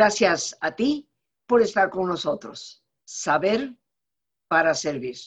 Gracias 0.00 0.56
a 0.62 0.74
ti 0.74 1.06
por 1.46 1.60
estar 1.60 1.90
con 1.90 2.08
nosotros. 2.08 2.82
Saber 3.04 3.76
para 4.48 4.72
servir. 4.72 5.18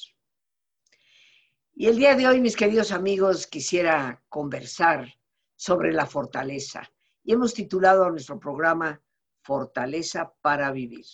Y 1.76 1.86
el 1.86 1.98
día 1.98 2.16
de 2.16 2.28
hoy, 2.28 2.42
mis 2.42 2.56
queridos 2.56 2.92
amigos, 2.92 3.46
quisiera 3.46 4.24
conversar 4.30 5.14
sobre 5.56 5.94
la 5.94 6.08
fortaleza. 6.08 6.92
Y 7.24 7.34
hemos 7.34 7.54
titulado 7.54 8.10
nuestro 8.10 8.40
programa 8.40 9.00
Fortaleza 9.44 10.34
para 10.42 10.72
vivir. 10.72 11.06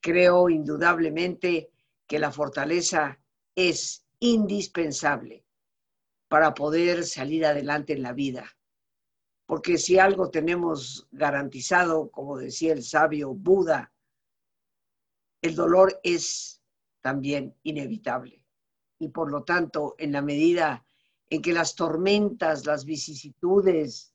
Creo 0.00 0.48
indudablemente 0.48 1.72
que 2.06 2.20
la 2.20 2.30
fortaleza 2.30 3.18
es 3.56 4.06
indispensable 4.20 5.44
para 6.28 6.54
poder 6.54 7.02
salir 7.02 7.44
adelante 7.46 7.94
en 7.94 8.02
la 8.04 8.12
vida. 8.12 8.48
Porque 9.46 9.78
si 9.78 9.98
algo 9.98 10.30
tenemos 10.30 11.08
garantizado, 11.10 12.10
como 12.10 12.38
decía 12.38 12.72
el 12.72 12.82
sabio 12.82 13.34
Buda, 13.34 13.92
el 15.42 15.54
dolor 15.54 16.00
es 16.02 16.62
también 17.00 17.54
inevitable. 17.64 18.46
Y 18.98 19.08
por 19.08 19.30
lo 19.30 19.42
tanto, 19.42 19.96
en 19.98 20.12
la 20.12 20.22
medida 20.22 20.86
en 21.28 21.42
que 21.42 21.52
las 21.52 21.74
tormentas, 21.74 22.66
las 22.66 22.84
vicisitudes, 22.84 24.14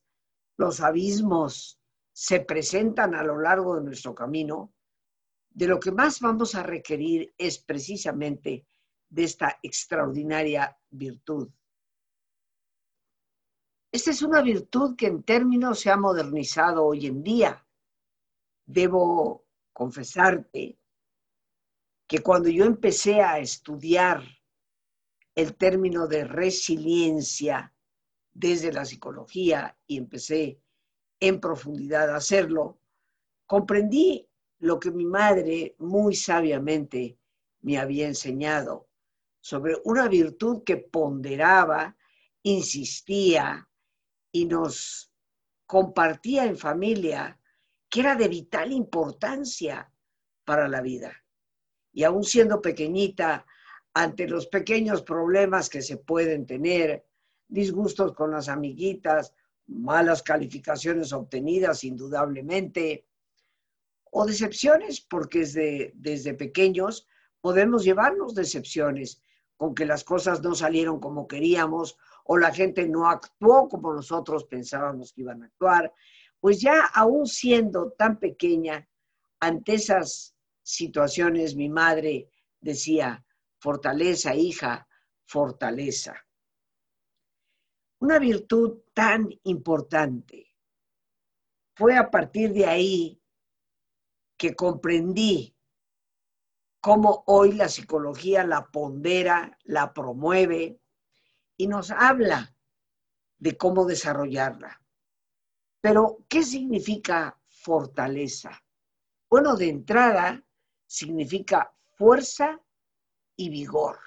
los 0.58 0.80
abismos 0.82 1.80
se 2.14 2.40
presentan 2.40 3.14
a 3.14 3.24
lo 3.24 3.40
largo 3.40 3.76
de 3.76 3.84
nuestro 3.84 4.16
camino, 4.16 4.74
de 5.50 5.68
lo 5.68 5.80
que 5.80 5.92
más 5.92 6.20
vamos 6.20 6.56
a 6.56 6.64
requerir 6.64 7.34
es 7.38 7.60
precisamente 7.60 8.66
de 9.10 9.24
esta 9.24 9.58
extraordinaria 9.62 10.78
virtud. 10.90 11.50
Esta 13.98 14.12
es 14.12 14.22
una 14.22 14.44
virtud 14.44 14.96
que 14.96 15.08
en 15.08 15.24
términos 15.24 15.80
se 15.80 15.90
ha 15.90 15.98
modernizado 15.98 16.86
hoy 16.86 17.08
en 17.08 17.24
día. 17.24 17.66
Debo 18.64 19.48
confesarte 19.74 20.78
que 22.06 22.20
cuando 22.20 22.48
yo 22.48 22.66
empecé 22.66 23.22
a 23.22 23.40
estudiar 23.40 24.22
el 25.34 25.56
término 25.56 26.06
de 26.06 26.26
resiliencia 26.26 27.74
desde 28.32 28.72
la 28.72 28.86
psicología 28.86 29.76
y 29.88 29.98
empecé 29.98 30.62
en 31.20 31.40
profundidad 31.40 32.12
a 32.12 32.18
hacerlo, 32.18 32.80
comprendí 33.48 34.30
lo 34.60 34.80
que 34.80 34.92
mi 34.92 35.08
madre 35.08 35.76
muy 35.80 36.14
sabiamente 36.14 37.18
me 37.62 37.80
había 37.80 38.06
enseñado 38.06 38.90
sobre 39.42 39.76
una 39.86 40.08
virtud 40.08 40.64
que 40.64 40.78
ponderaba, 40.78 41.98
insistía 42.44 43.67
y 44.38 44.46
nos 44.46 45.12
compartía 45.66 46.46
en 46.46 46.58
familia 46.58 47.40
que 47.90 48.02
era 48.02 48.16
de 48.16 48.28
vital 48.28 48.72
importancia 48.72 49.92
para 50.44 50.68
la 50.68 50.82
vida. 50.82 51.12
Y 51.92 52.04
aún 52.04 52.24
siendo 52.24 52.62
pequeñita, 52.62 53.46
ante 53.94 54.28
los 54.28 54.46
pequeños 54.48 55.02
problemas 55.02 55.70
que 55.70 55.82
se 55.82 55.98
pueden 55.98 56.46
tener, 56.46 57.06
disgustos 57.48 58.14
con 58.14 58.32
las 58.32 58.48
amiguitas, 58.48 59.34
malas 59.66 60.22
calificaciones 60.22 61.14
obtenidas 61.14 61.84
indudablemente, 61.84 63.08
o 64.12 64.26
decepciones, 64.26 65.02
porque 65.02 65.40
desde, 65.40 65.94
desde 65.96 66.34
pequeños 66.36 67.08
podemos 67.42 67.84
llevarnos 67.84 68.36
decepciones 68.36 69.22
con 69.58 69.74
que 69.74 69.86
las 69.86 70.04
cosas 70.04 70.42
no 70.42 70.56
salieron 70.56 71.00
como 71.00 71.28
queríamos 71.28 71.98
o 72.24 72.38
la 72.38 72.54
gente 72.54 72.88
no 72.88 73.10
actuó 73.10 73.68
como 73.68 73.94
nosotros 73.94 74.46
pensábamos 74.46 75.12
que 75.12 75.22
iban 75.22 75.44
a 75.44 75.48
actuar, 75.48 75.94
pues 76.40 76.62
ya 76.62 76.86
aún 76.94 77.26
siendo 77.26 77.92
tan 77.92 78.20
pequeña, 78.20 78.88
ante 79.40 79.74
esas 79.74 80.36
situaciones 80.62 81.56
mi 81.56 81.70
madre 81.70 82.30
decía, 82.62 83.26
fortaleza, 83.60 84.36
hija, 84.36 84.88
fortaleza. 85.26 86.16
Una 88.00 88.20
virtud 88.20 88.82
tan 88.94 89.28
importante. 89.44 90.56
Fue 91.76 91.98
a 91.98 92.12
partir 92.12 92.54
de 92.54 92.66
ahí 92.66 93.22
que 94.38 94.56
comprendí 94.56 95.57
cómo 96.88 97.26
hoy 97.28 97.52
la 97.52 97.68
psicología 97.68 98.46
la 98.46 98.66
pondera, 98.66 99.58
la 99.66 99.92
promueve 99.92 100.80
y 101.58 101.68
nos 101.68 101.92
habla 101.92 102.56
de 103.38 103.58
cómo 103.58 103.84
desarrollarla. 103.84 104.82
Pero, 105.82 106.20
¿qué 106.30 106.44
significa 106.44 107.38
fortaleza? 107.50 108.64
Bueno, 109.30 109.58
de 109.58 109.68
entrada, 109.68 110.42
significa 110.86 111.76
fuerza 111.98 112.58
y 113.36 113.50
vigor. 113.50 114.00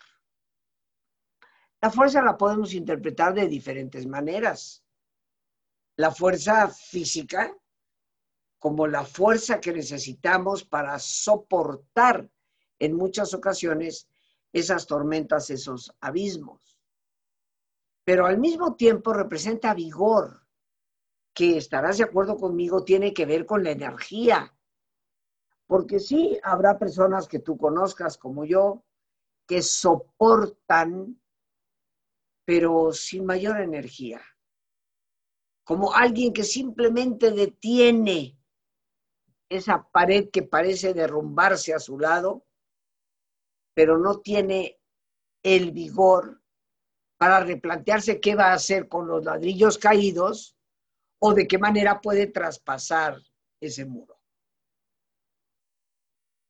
La 1.82 1.90
fuerza 1.90 2.22
la 2.22 2.38
podemos 2.38 2.72
interpretar 2.72 3.34
de 3.34 3.46
diferentes 3.46 4.06
maneras. 4.06 4.82
La 5.96 6.10
fuerza 6.10 6.68
física, 6.68 7.54
como 8.58 8.86
la 8.86 9.04
fuerza 9.04 9.60
que 9.60 9.74
necesitamos 9.74 10.64
para 10.64 10.98
soportar 10.98 12.26
en 12.80 12.96
muchas 12.96 13.32
ocasiones 13.34 14.08
esas 14.52 14.86
tormentas, 14.86 15.50
esos 15.50 15.94
abismos. 16.00 16.80
Pero 18.04 18.26
al 18.26 18.38
mismo 18.38 18.74
tiempo 18.74 19.12
representa 19.12 19.74
vigor, 19.74 20.44
que 21.32 21.56
estarás 21.56 21.98
de 21.98 22.04
acuerdo 22.04 22.36
conmigo, 22.36 22.82
tiene 22.82 23.14
que 23.14 23.26
ver 23.26 23.46
con 23.46 23.62
la 23.62 23.70
energía, 23.70 24.52
porque 25.66 26.00
sí 26.00 26.36
habrá 26.42 26.78
personas 26.78 27.28
que 27.28 27.38
tú 27.38 27.56
conozcas 27.56 28.18
como 28.18 28.44
yo 28.44 28.82
que 29.46 29.62
soportan, 29.62 31.20
pero 32.44 32.92
sin 32.92 33.24
mayor 33.24 33.60
energía. 33.60 34.20
Como 35.62 35.94
alguien 35.94 36.32
que 36.32 36.42
simplemente 36.42 37.30
detiene 37.30 38.36
esa 39.48 39.88
pared 39.92 40.30
que 40.30 40.42
parece 40.42 40.94
derrumbarse 40.94 41.74
a 41.74 41.78
su 41.78 41.98
lado, 41.98 42.44
pero 43.80 43.96
no 43.96 44.20
tiene 44.20 44.78
el 45.42 45.72
vigor 45.72 46.42
para 47.16 47.40
replantearse 47.40 48.20
qué 48.20 48.34
va 48.34 48.48
a 48.48 48.52
hacer 48.52 48.88
con 48.88 49.08
los 49.08 49.24
ladrillos 49.24 49.78
caídos 49.78 50.54
o 51.18 51.32
de 51.32 51.46
qué 51.46 51.56
manera 51.56 51.98
puede 51.98 52.26
traspasar 52.26 53.16
ese 53.58 53.86
muro. 53.86 54.20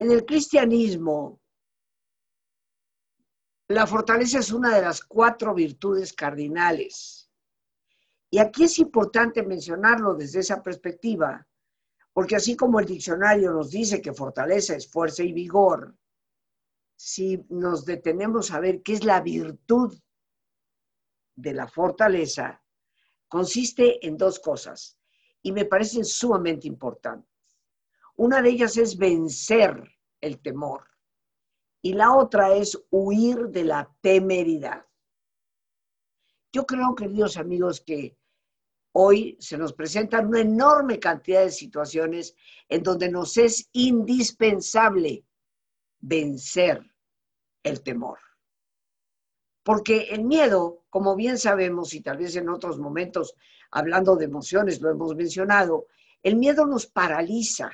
En 0.00 0.10
el 0.10 0.24
cristianismo, 0.24 1.40
la 3.68 3.86
fortaleza 3.86 4.40
es 4.40 4.50
una 4.50 4.74
de 4.74 4.82
las 4.82 5.00
cuatro 5.00 5.54
virtudes 5.54 6.12
cardinales. 6.12 7.30
Y 8.28 8.40
aquí 8.40 8.64
es 8.64 8.76
importante 8.80 9.44
mencionarlo 9.44 10.16
desde 10.16 10.40
esa 10.40 10.60
perspectiva, 10.64 11.46
porque 12.12 12.34
así 12.34 12.56
como 12.56 12.80
el 12.80 12.86
diccionario 12.86 13.52
nos 13.52 13.70
dice 13.70 14.02
que 14.02 14.12
fortaleza 14.12 14.74
es 14.74 14.90
fuerza 14.90 15.22
y 15.22 15.32
vigor, 15.32 15.94
si 17.02 17.42
nos 17.48 17.86
detenemos 17.86 18.50
a 18.50 18.60
ver 18.60 18.82
qué 18.82 18.92
es 18.92 19.04
la 19.04 19.22
virtud 19.22 19.98
de 21.34 21.54
la 21.54 21.66
fortaleza, 21.66 22.62
consiste 23.26 24.06
en 24.06 24.18
dos 24.18 24.38
cosas 24.38 24.98
y 25.40 25.50
me 25.50 25.64
parecen 25.64 26.04
sumamente 26.04 26.68
importantes. 26.68 27.56
Una 28.16 28.42
de 28.42 28.50
ellas 28.50 28.76
es 28.76 28.98
vencer 28.98 29.82
el 30.20 30.42
temor 30.42 30.88
y 31.80 31.94
la 31.94 32.14
otra 32.14 32.54
es 32.54 32.78
huir 32.90 33.48
de 33.48 33.64
la 33.64 33.90
temeridad. 34.02 34.84
Yo 36.52 36.66
creo, 36.66 36.94
queridos 36.94 37.38
amigos, 37.38 37.80
que 37.80 38.18
hoy 38.92 39.38
se 39.40 39.56
nos 39.56 39.72
presentan 39.72 40.26
una 40.26 40.42
enorme 40.42 41.00
cantidad 41.00 41.44
de 41.44 41.50
situaciones 41.50 42.34
en 42.68 42.82
donde 42.82 43.10
nos 43.10 43.38
es 43.38 43.70
indispensable 43.72 45.24
vencer 45.98 46.89
el 47.62 47.82
temor. 47.82 48.18
Porque 49.62 50.08
el 50.10 50.24
miedo, 50.24 50.84
como 50.90 51.16
bien 51.16 51.38
sabemos, 51.38 51.92
y 51.94 52.00
tal 52.00 52.18
vez 52.18 52.36
en 52.36 52.48
otros 52.48 52.78
momentos, 52.78 53.34
hablando 53.70 54.16
de 54.16 54.24
emociones, 54.24 54.80
lo 54.80 54.90
hemos 54.90 55.14
mencionado, 55.14 55.86
el 56.22 56.36
miedo 56.36 56.66
nos 56.66 56.86
paraliza. 56.86 57.70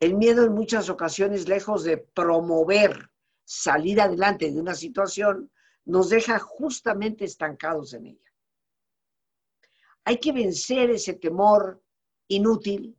El 0.00 0.14
miedo 0.14 0.44
en 0.44 0.52
muchas 0.52 0.88
ocasiones, 0.88 1.48
lejos 1.48 1.84
de 1.84 1.98
promover 1.98 3.10
salir 3.44 4.00
adelante 4.00 4.50
de 4.50 4.60
una 4.60 4.74
situación, 4.74 5.50
nos 5.84 6.10
deja 6.10 6.38
justamente 6.38 7.24
estancados 7.24 7.94
en 7.94 8.06
ella. 8.06 8.32
Hay 10.04 10.18
que 10.18 10.32
vencer 10.32 10.90
ese 10.90 11.14
temor 11.14 11.82
inútil 12.28 12.98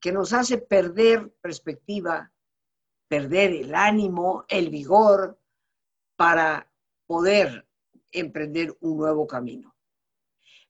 que 0.00 0.12
nos 0.12 0.32
hace 0.32 0.58
perder 0.58 1.32
perspectiva, 1.40 2.32
perder 3.12 3.52
el 3.52 3.74
ánimo, 3.74 4.46
el 4.48 4.70
vigor 4.70 5.38
para 6.16 6.72
poder 7.06 7.68
emprender 8.10 8.74
un 8.80 8.96
nuevo 8.96 9.26
camino. 9.26 9.76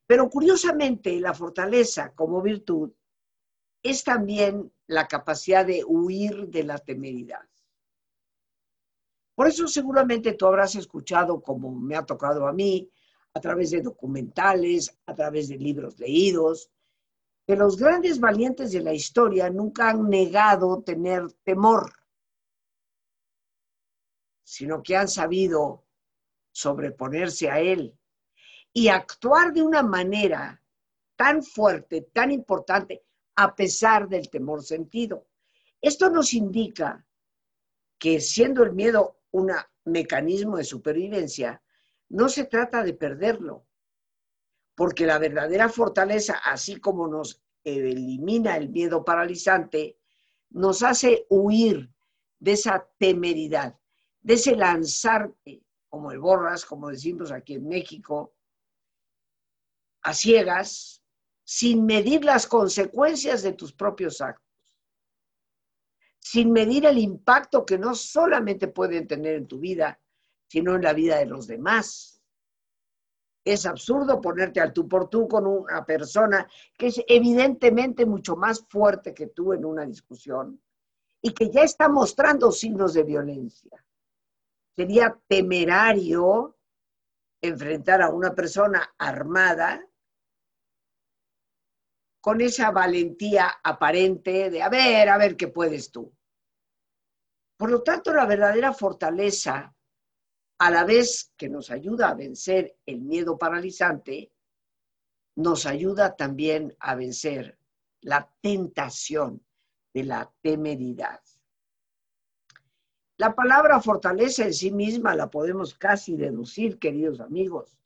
Pero 0.08 0.28
curiosamente, 0.28 1.20
la 1.20 1.34
fortaleza 1.34 2.12
como 2.16 2.42
virtud 2.42 2.90
es 3.80 4.02
también 4.02 4.72
la 4.88 5.06
capacidad 5.06 5.64
de 5.64 5.84
huir 5.86 6.48
de 6.48 6.64
la 6.64 6.78
temeridad. 6.78 7.48
Por 9.36 9.46
eso 9.46 9.68
seguramente 9.68 10.32
tú 10.32 10.46
habrás 10.46 10.74
escuchado, 10.74 11.40
como 11.40 11.70
me 11.70 11.94
ha 11.94 12.04
tocado 12.04 12.48
a 12.48 12.52
mí, 12.52 12.90
a 13.34 13.40
través 13.40 13.70
de 13.70 13.82
documentales, 13.82 14.98
a 15.06 15.14
través 15.14 15.48
de 15.48 15.58
libros 15.58 15.96
leídos, 15.96 16.72
que 17.46 17.54
los 17.54 17.76
grandes 17.76 18.18
valientes 18.18 18.72
de 18.72 18.80
la 18.80 18.92
historia 18.92 19.48
nunca 19.48 19.90
han 19.90 20.10
negado 20.10 20.82
tener 20.82 21.30
temor, 21.44 22.01
sino 24.52 24.82
que 24.82 24.94
han 24.94 25.08
sabido 25.08 25.82
sobreponerse 26.50 27.50
a 27.50 27.58
él 27.58 27.96
y 28.70 28.88
actuar 28.88 29.54
de 29.54 29.62
una 29.62 29.82
manera 29.82 30.62
tan 31.16 31.42
fuerte, 31.42 32.02
tan 32.12 32.30
importante, 32.30 33.02
a 33.36 33.56
pesar 33.56 34.10
del 34.10 34.28
temor 34.28 34.62
sentido. 34.62 35.26
Esto 35.80 36.10
nos 36.10 36.34
indica 36.34 37.02
que 37.98 38.20
siendo 38.20 38.62
el 38.62 38.74
miedo 38.74 39.22
un 39.30 39.52
mecanismo 39.86 40.58
de 40.58 40.64
supervivencia, 40.64 41.62
no 42.10 42.28
se 42.28 42.44
trata 42.44 42.82
de 42.82 42.92
perderlo, 42.92 43.64
porque 44.74 45.06
la 45.06 45.18
verdadera 45.18 45.70
fortaleza, 45.70 46.34
así 46.44 46.76
como 46.76 47.08
nos 47.08 47.42
elimina 47.64 48.58
el 48.58 48.68
miedo 48.68 49.02
paralizante, 49.02 49.96
nos 50.50 50.82
hace 50.82 51.24
huir 51.30 51.90
de 52.38 52.52
esa 52.52 52.86
temeridad, 52.98 53.78
de 54.22 54.34
ese 54.34 54.56
lanzarte, 54.56 55.62
como 55.88 56.10
el 56.12 56.18
borras, 56.18 56.64
como 56.64 56.88
decimos 56.88 57.32
aquí 57.32 57.54
en 57.54 57.68
México, 57.68 58.34
a 60.02 60.14
ciegas, 60.14 61.02
sin 61.44 61.84
medir 61.84 62.24
las 62.24 62.46
consecuencias 62.46 63.42
de 63.42 63.52
tus 63.52 63.72
propios 63.72 64.20
actos, 64.20 64.46
sin 66.18 66.52
medir 66.52 66.86
el 66.86 66.98
impacto 66.98 67.66
que 67.66 67.78
no 67.78 67.94
solamente 67.94 68.68
pueden 68.68 69.06
tener 69.06 69.34
en 69.34 69.48
tu 69.48 69.58
vida, 69.58 70.00
sino 70.46 70.76
en 70.76 70.82
la 70.82 70.92
vida 70.92 71.18
de 71.18 71.26
los 71.26 71.46
demás. 71.46 72.22
Es 73.44 73.66
absurdo 73.66 74.20
ponerte 74.20 74.60
al 74.60 74.72
tú 74.72 74.86
por 74.86 75.10
tú 75.10 75.26
con 75.26 75.46
una 75.46 75.84
persona 75.84 76.48
que 76.78 76.86
es 76.86 77.02
evidentemente 77.08 78.06
mucho 78.06 78.36
más 78.36 78.64
fuerte 78.68 79.12
que 79.12 79.26
tú 79.28 79.52
en 79.52 79.64
una 79.64 79.84
discusión 79.84 80.62
y 81.20 81.32
que 81.34 81.50
ya 81.50 81.62
está 81.62 81.88
mostrando 81.88 82.52
signos 82.52 82.94
de 82.94 83.02
violencia. 83.02 83.84
Sería 84.74 85.18
temerario 85.28 86.56
enfrentar 87.42 88.02
a 88.02 88.10
una 88.10 88.34
persona 88.34 88.94
armada 88.98 89.86
con 92.22 92.40
esa 92.40 92.70
valentía 92.70 93.52
aparente 93.62 94.48
de 94.48 94.62
a 94.62 94.68
ver, 94.68 95.08
a 95.08 95.18
ver 95.18 95.36
qué 95.36 95.48
puedes 95.48 95.90
tú. 95.90 96.14
Por 97.58 97.70
lo 97.70 97.82
tanto, 97.82 98.12
la 98.14 98.26
verdadera 98.26 98.72
fortaleza, 98.72 99.74
a 100.58 100.70
la 100.70 100.84
vez 100.84 101.32
que 101.36 101.48
nos 101.48 101.70
ayuda 101.70 102.10
a 102.10 102.14
vencer 102.14 102.76
el 102.86 103.00
miedo 103.02 103.36
paralizante, 103.36 104.32
nos 105.36 105.66
ayuda 105.66 106.14
también 106.14 106.76
a 106.78 106.94
vencer 106.94 107.58
la 108.00 108.32
tentación 108.40 109.44
de 109.92 110.04
la 110.04 110.32
temeridad. 110.40 111.20
La 113.22 113.36
palabra 113.36 113.80
fortaleza 113.80 114.42
en 114.42 114.52
sí 114.52 114.72
misma 114.72 115.14
la 115.14 115.30
podemos 115.30 115.74
casi 115.74 116.16
deducir, 116.16 116.80
queridos 116.80 117.20
amigos. 117.20 117.78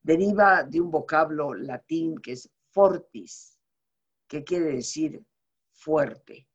Deriva 0.00 0.62
de 0.62 0.80
un 0.80 0.92
vocablo 0.92 1.54
latín 1.54 2.18
que 2.18 2.34
es 2.34 2.48
fortis, 2.68 3.58
que 4.28 4.44
quiere 4.44 4.66
decir 4.66 5.26
fuerte. 5.72 6.46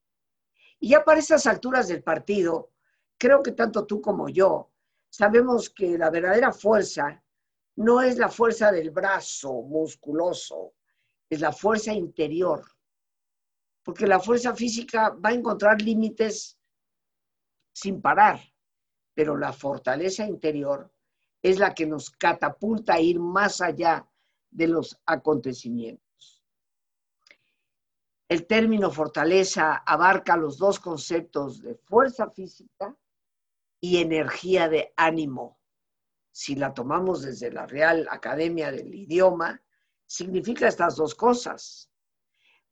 Y 0.79 0.91
ya 0.91 1.03
para 1.03 1.19
estas 1.19 1.45
alturas 1.45 1.89
del 1.89 2.03
partido, 2.03 2.71
creo 3.17 3.43
que 3.43 3.51
tanto 3.51 3.85
tú 3.85 3.99
como 3.99 4.29
yo 4.29 4.71
sabemos 5.09 5.69
que 5.69 5.97
la 5.97 6.09
verdadera 6.09 6.53
fuerza 6.53 7.21
no 7.75 8.01
es 8.01 8.17
la 8.17 8.29
fuerza 8.29 8.71
del 8.71 8.91
brazo 8.91 9.61
musculoso, 9.63 10.75
es 11.29 11.41
la 11.41 11.51
fuerza 11.51 11.91
interior. 11.91 12.63
Porque 13.83 14.07
la 14.07 14.21
fuerza 14.21 14.55
física 14.55 15.09
va 15.09 15.31
a 15.31 15.33
encontrar 15.33 15.81
límites 15.81 16.57
sin 17.75 18.01
parar, 18.01 18.39
pero 19.13 19.35
la 19.35 19.51
fortaleza 19.51 20.25
interior 20.25 20.93
es 21.41 21.59
la 21.59 21.73
que 21.73 21.85
nos 21.85 22.09
catapulta 22.09 22.93
a 22.93 23.01
ir 23.01 23.19
más 23.19 23.59
allá 23.59 24.07
de 24.49 24.67
los 24.69 24.97
acontecimientos. 25.05 26.41
El 28.29 28.47
término 28.47 28.89
fortaleza 28.91 29.75
abarca 29.75 30.37
los 30.37 30.57
dos 30.57 30.79
conceptos 30.79 31.61
de 31.61 31.75
fuerza 31.75 32.29
física 32.31 32.95
y 33.81 33.97
energía 33.97 34.69
de 34.69 34.93
ánimo. 34.95 35.59
Si 36.31 36.55
la 36.55 36.73
tomamos 36.73 37.23
desde 37.23 37.51
la 37.51 37.67
Real 37.67 38.07
Academia 38.09 38.71
del 38.71 38.95
Idioma, 38.95 39.61
significa 40.05 40.69
estas 40.69 40.95
dos 40.95 41.13
cosas. 41.13 41.91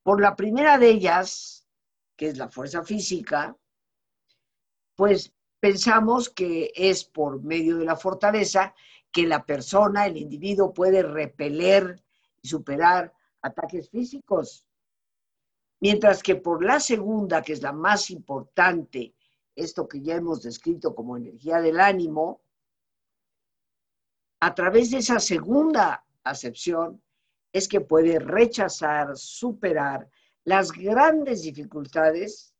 Por 0.01 0.21
la 0.21 0.33
primera 0.35 0.77
de 0.77 0.89
ellas, 0.89 1.67
que 2.15 2.29
es 2.29 2.37
la 2.37 2.47
fuerza 2.47 2.83
física, 2.83 3.57
pues 4.95 5.33
pensamos 5.59 6.29
que 6.29 6.71
es 6.75 7.03
por 7.05 7.41
medio 7.41 7.77
de 7.77 7.85
la 7.85 7.95
fortaleza 7.95 8.73
que 9.11 9.27
la 9.27 9.45
persona, 9.45 10.05
el 10.05 10.17
individuo 10.17 10.73
puede 10.73 11.03
repeler 11.03 12.03
y 12.41 12.47
superar 12.47 13.13
ataques 13.41 13.89
físicos. 13.89 14.65
Mientras 15.79 16.23
que 16.23 16.35
por 16.35 16.63
la 16.63 16.79
segunda, 16.79 17.41
que 17.41 17.53
es 17.53 17.61
la 17.61 17.73
más 17.73 18.09
importante, 18.09 19.13
esto 19.55 19.87
que 19.87 20.01
ya 20.01 20.15
hemos 20.15 20.41
descrito 20.41 20.95
como 20.95 21.17
energía 21.17 21.61
del 21.61 21.79
ánimo, 21.79 22.41
a 24.39 24.53
través 24.55 24.91
de 24.91 24.97
esa 24.97 25.19
segunda 25.19 26.05
acepción 26.23 27.01
es 27.53 27.67
que 27.67 27.81
puede 27.81 28.19
rechazar, 28.19 29.15
superar 29.15 30.09
las 30.43 30.71
grandes 30.71 31.43
dificultades 31.43 32.52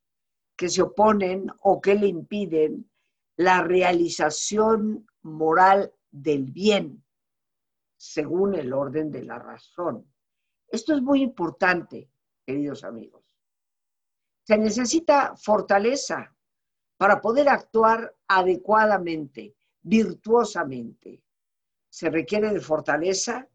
que 0.56 0.70
se 0.70 0.82
oponen 0.82 1.48
o 1.62 1.82
que 1.82 1.96
le 1.96 2.08
impiden 2.08 2.90
la 3.38 3.64
realización 3.64 5.08
moral 5.22 5.94
del 6.12 6.52
bien 6.52 7.04
según 7.98 8.56
el 8.56 8.74
orden 8.74 9.12
de 9.12 9.24
la 9.24 9.40
razón. 9.40 10.06
Esto 10.68 10.94
es 10.94 11.02
muy 11.02 11.22
importante 11.22 12.10
queridos 12.46 12.84
amigos. 12.84 13.24
Se 14.44 14.58
necesita 14.58 15.36
fortaleza 15.38 16.36
para 16.98 17.22
poder 17.22 17.50
actuar 17.50 18.16
adecuadamente, 18.28 19.56
virtuosamente. 19.82 21.24
Se 21.90 22.10
requiere 22.10 22.52
de 22.52 22.60
fortaleza 22.60 23.48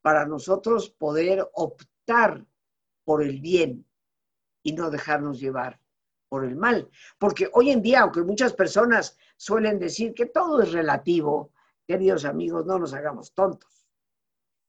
para 0.00 0.26
nosotros 0.26 0.90
poder 0.90 1.46
optar 1.54 2.46
por 3.04 3.22
el 3.22 3.40
bien 3.40 3.86
y 4.62 4.72
no 4.72 4.90
dejarnos 4.90 5.40
llevar 5.40 5.79
por 6.30 6.44
el 6.44 6.56
mal. 6.56 6.88
Porque 7.18 7.50
hoy 7.52 7.70
en 7.70 7.82
día, 7.82 8.00
aunque 8.00 8.22
muchas 8.22 8.54
personas 8.54 9.18
suelen 9.36 9.78
decir 9.78 10.14
que 10.14 10.26
todo 10.26 10.62
es 10.62 10.72
relativo, 10.72 11.52
queridos 11.86 12.24
amigos, 12.24 12.64
no 12.64 12.78
nos 12.78 12.94
hagamos 12.94 13.34
tontos. 13.34 13.86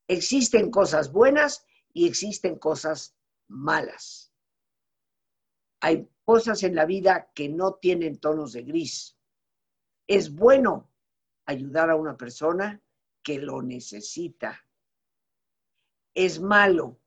Existen 0.08 0.72
cosas 0.72 1.14
buenas 1.14 1.66
y 1.94 2.08
existen 2.08 2.58
cosas 2.58 3.16
malas. 3.48 4.34
Hay 5.82 6.10
cosas 6.26 6.64
en 6.64 6.76
la 6.76 6.86
vida 6.86 7.32
que 7.34 7.48
no 7.48 7.76
tienen 7.76 8.18
tonos 8.18 8.54
de 8.54 8.64
gris. 8.64 9.16
Es 10.08 10.34
bueno 10.34 10.90
ayudar 11.46 11.92
a 11.92 11.96
una 11.96 12.18
persona 12.18 12.82
que 13.24 13.38
lo 13.38 13.62
necesita. 13.62 14.66
Es 16.16 16.42
malo 16.42 17.00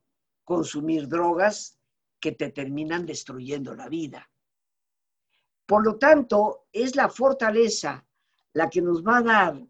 consumir 0.44 1.08
drogas 1.08 1.78
que 2.20 2.32
te 2.32 2.50
terminan 2.50 3.04
destruyendo 3.04 3.74
la 3.74 3.88
vida. 3.88 4.30
Por 5.66 5.84
lo 5.84 5.96
tanto, 5.96 6.66
es 6.72 6.94
la 6.96 7.08
fortaleza 7.08 8.06
la 8.52 8.68
que 8.68 8.82
nos 8.82 9.02
va 9.02 9.18
a 9.18 9.22
dar 9.22 9.66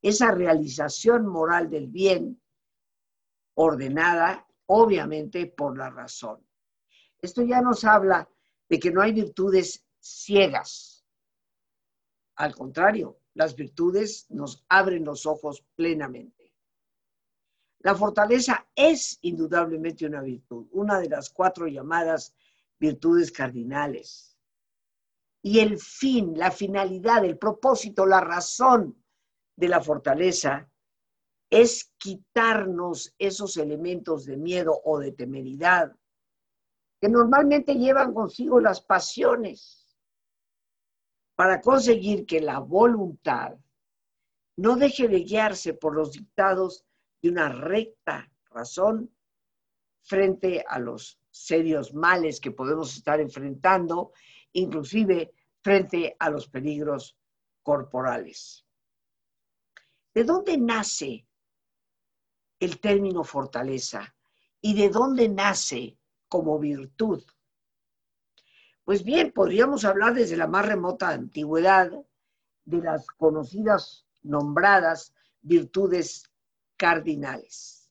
esa 0.00 0.30
realización 0.32 1.26
moral 1.26 1.68
del 1.68 1.88
bien 1.88 2.40
ordenada 3.54 4.46
obviamente 4.66 5.46
por 5.46 5.76
la 5.76 5.90
razón. 5.90 6.46
Esto 7.20 7.42
ya 7.42 7.60
nos 7.60 7.84
habla 7.84 8.28
de 8.68 8.78
que 8.78 8.90
no 8.90 9.02
hay 9.02 9.12
virtudes 9.12 9.84
ciegas. 10.00 11.04
Al 12.36 12.54
contrario, 12.54 13.18
las 13.34 13.54
virtudes 13.54 14.26
nos 14.30 14.64
abren 14.68 15.04
los 15.04 15.26
ojos 15.26 15.64
plenamente. 15.74 16.54
La 17.80 17.94
fortaleza 17.94 18.66
es 18.74 19.18
indudablemente 19.22 20.06
una 20.06 20.22
virtud, 20.22 20.68
una 20.72 21.00
de 21.00 21.08
las 21.08 21.30
cuatro 21.30 21.66
llamadas 21.66 22.34
virtudes 22.78 23.30
cardinales. 23.30 24.31
Y 25.42 25.58
el 25.58 25.78
fin, 25.78 26.38
la 26.38 26.50
finalidad, 26.50 27.24
el 27.24 27.36
propósito, 27.36 28.06
la 28.06 28.20
razón 28.20 29.02
de 29.56 29.68
la 29.68 29.80
fortaleza 29.80 30.70
es 31.50 31.92
quitarnos 31.98 33.14
esos 33.18 33.56
elementos 33.56 34.24
de 34.24 34.36
miedo 34.36 34.80
o 34.84 34.98
de 34.98 35.12
temeridad 35.12 35.94
que 37.00 37.08
normalmente 37.08 37.74
llevan 37.74 38.14
consigo 38.14 38.60
las 38.60 38.80
pasiones, 38.80 39.82
para 41.34 41.60
conseguir 41.60 42.24
que 42.26 42.40
la 42.40 42.60
voluntad 42.60 43.56
no 44.56 44.76
deje 44.76 45.08
de 45.08 45.20
guiarse 45.24 45.74
por 45.74 45.96
los 45.96 46.12
dictados 46.12 46.84
de 47.20 47.30
una 47.30 47.48
recta 47.48 48.30
razón 48.50 49.12
frente 50.02 50.64
a 50.68 50.78
los 50.78 51.18
serios 51.30 51.94
males 51.94 52.38
que 52.38 52.52
podemos 52.52 52.96
estar 52.96 53.20
enfrentando, 53.20 54.12
inclusive 54.52 55.32
frente 55.62 56.16
a 56.18 56.30
los 56.30 56.48
peligros 56.48 57.16
corporales. 57.62 58.66
¿De 60.14 60.24
dónde 60.24 60.58
nace 60.58 61.26
el 62.60 62.80
término 62.80 63.24
fortaleza 63.24 64.14
y 64.60 64.74
de 64.74 64.88
dónde 64.90 65.28
nace 65.28 65.98
como 66.28 66.58
virtud? 66.58 67.22
Pues 68.84 69.04
bien, 69.04 69.32
podríamos 69.32 69.84
hablar 69.84 70.14
desde 70.14 70.36
la 70.36 70.48
más 70.48 70.66
remota 70.66 71.08
antigüedad 71.10 71.90
de 72.64 72.78
las 72.78 73.06
conocidas, 73.06 74.06
nombradas 74.22 75.14
virtudes 75.40 76.30
cardinales. 76.76 77.90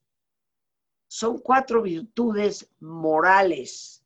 Son 1.07 1.39
cuatro 1.39 1.81
virtudes 1.81 2.69
morales 2.79 4.03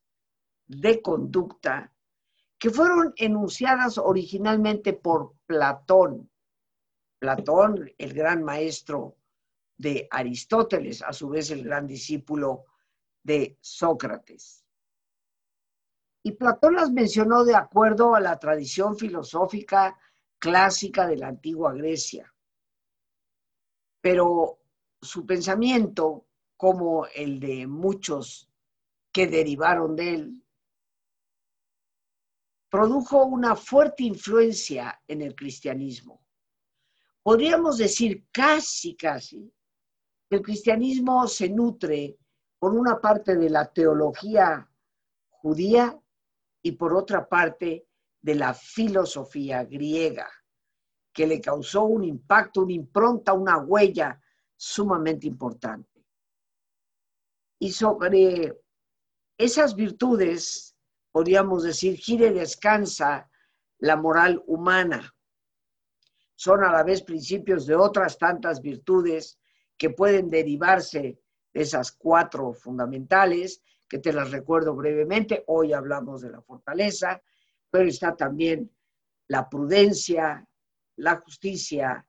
de 0.68 1.02
conducta 1.02 1.95
que 2.58 2.70
fueron 2.70 3.14
enunciadas 3.18 3.98
originalmente 3.98 4.94
por 4.94 5.34
Platón. 5.46 6.30
Platón, 7.20 7.92
el 7.98 8.14
gran 8.14 8.44
maestro 8.44 9.18
de 9.78 10.08
Aristóteles, 10.10 11.02
a 11.02 11.12
su 11.12 11.30
vez 11.30 11.52
el 11.52 11.64
gran 11.64 11.88
discípulo 11.88 12.66
de 13.24 13.58
Sócrates. 13.62 14.64
Y 16.24 16.32
Platón 16.32 16.76
las 16.76 16.92
mencionó 16.92 17.44
de 17.44 17.56
acuerdo 17.56 18.16
a 18.16 18.20
la 18.20 18.40
tradición 18.40 18.98
filosófica 18.98 19.98
clásica 20.40 21.08
de 21.08 21.18
la 21.18 21.28
antigua 21.28 21.74
Grecia. 21.74 22.34
Pero 24.02 24.60
su 25.02 25.26
pensamiento, 25.26 26.26
como 26.58 27.06
el 27.08 27.40
de 27.40 27.68
muchos 27.68 28.50
que 29.12 29.28
derivaron 29.28 29.96
de 29.96 30.14
él, 30.14 30.45
produjo 32.75 33.24
una 33.24 33.55
fuerte 33.55 34.03
influencia 34.03 35.01
en 35.08 35.22
el 35.22 35.34
cristianismo. 35.34 36.22
Podríamos 37.24 37.77
decir 37.77 38.27
casi, 38.34 38.98
casi, 38.98 39.50
que 40.29 40.36
el 40.36 40.41
cristianismo 40.41 41.25
se 41.25 41.48
nutre 41.48 42.17
por 42.60 42.74
una 42.74 43.00
parte 43.00 43.38
de 43.38 43.50
la 43.50 43.72
teología 43.72 44.70
judía 45.29 45.98
y 46.62 46.74
por 46.74 46.94
otra 46.94 47.29
parte 47.29 47.88
de 48.22 48.36
la 48.36 48.53
filosofía 48.53 49.63
griega, 49.63 50.29
que 51.13 51.27
le 51.27 51.39
causó 51.39 51.86
un 51.86 52.03
impacto, 52.03 52.63
una 52.63 52.74
impronta, 52.74 53.32
una 53.32 53.58
huella 53.58 54.22
sumamente 54.58 55.27
importante. 55.27 56.05
Y 57.58 57.72
sobre 57.72 58.60
esas 59.38 59.77
virtudes, 59.77 60.75
podríamos 61.16 61.64
decir, 61.64 61.96
gire 61.96 62.28
y 62.28 62.34
descansa 62.34 63.30
la 63.78 63.96
moral 63.96 64.44
humana. 64.48 65.16
Son 66.36 66.62
a 66.62 66.70
la 66.70 66.84
vez 66.84 67.04
principios 67.04 67.66
de 67.66 67.74
otras 67.74 68.18
tantas 68.18 68.62
virtudes 68.62 69.40
que 69.78 69.92
pueden 69.92 70.30
derivarse 70.30 71.18
de 71.54 71.62
esas 71.62 71.94
cuatro 71.94 72.52
fundamentales, 72.52 73.64
que 73.88 74.00
te 74.00 74.12
las 74.12 74.30
recuerdo 74.30 74.76
brevemente. 74.76 75.46
Hoy 75.48 75.72
hablamos 75.72 76.20
de 76.20 76.32
la 76.32 76.42
fortaleza, 76.42 77.22
pero 77.70 77.88
está 77.88 78.14
también 78.14 78.70
la 79.30 79.48
prudencia, 79.48 80.46
la 80.98 81.16
justicia 81.16 82.06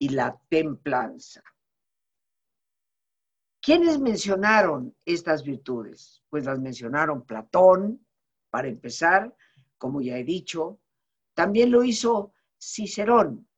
y 0.00 0.08
la 0.08 0.36
templanza. 0.48 1.44
¿Quiénes 3.60 4.00
mencionaron 4.00 4.96
estas 5.04 5.44
virtudes? 5.44 6.24
Pues 6.28 6.44
las 6.44 6.58
mencionaron 6.58 7.24
Platón, 7.24 8.04
para 8.52 8.68
empezar, 8.68 9.34
como 9.78 10.02
ya 10.02 10.18
he 10.18 10.24
dicho. 10.24 10.78
También 11.32 11.70
lo 11.70 11.82
hizo 11.82 12.34
Cicerón. 12.60 13.48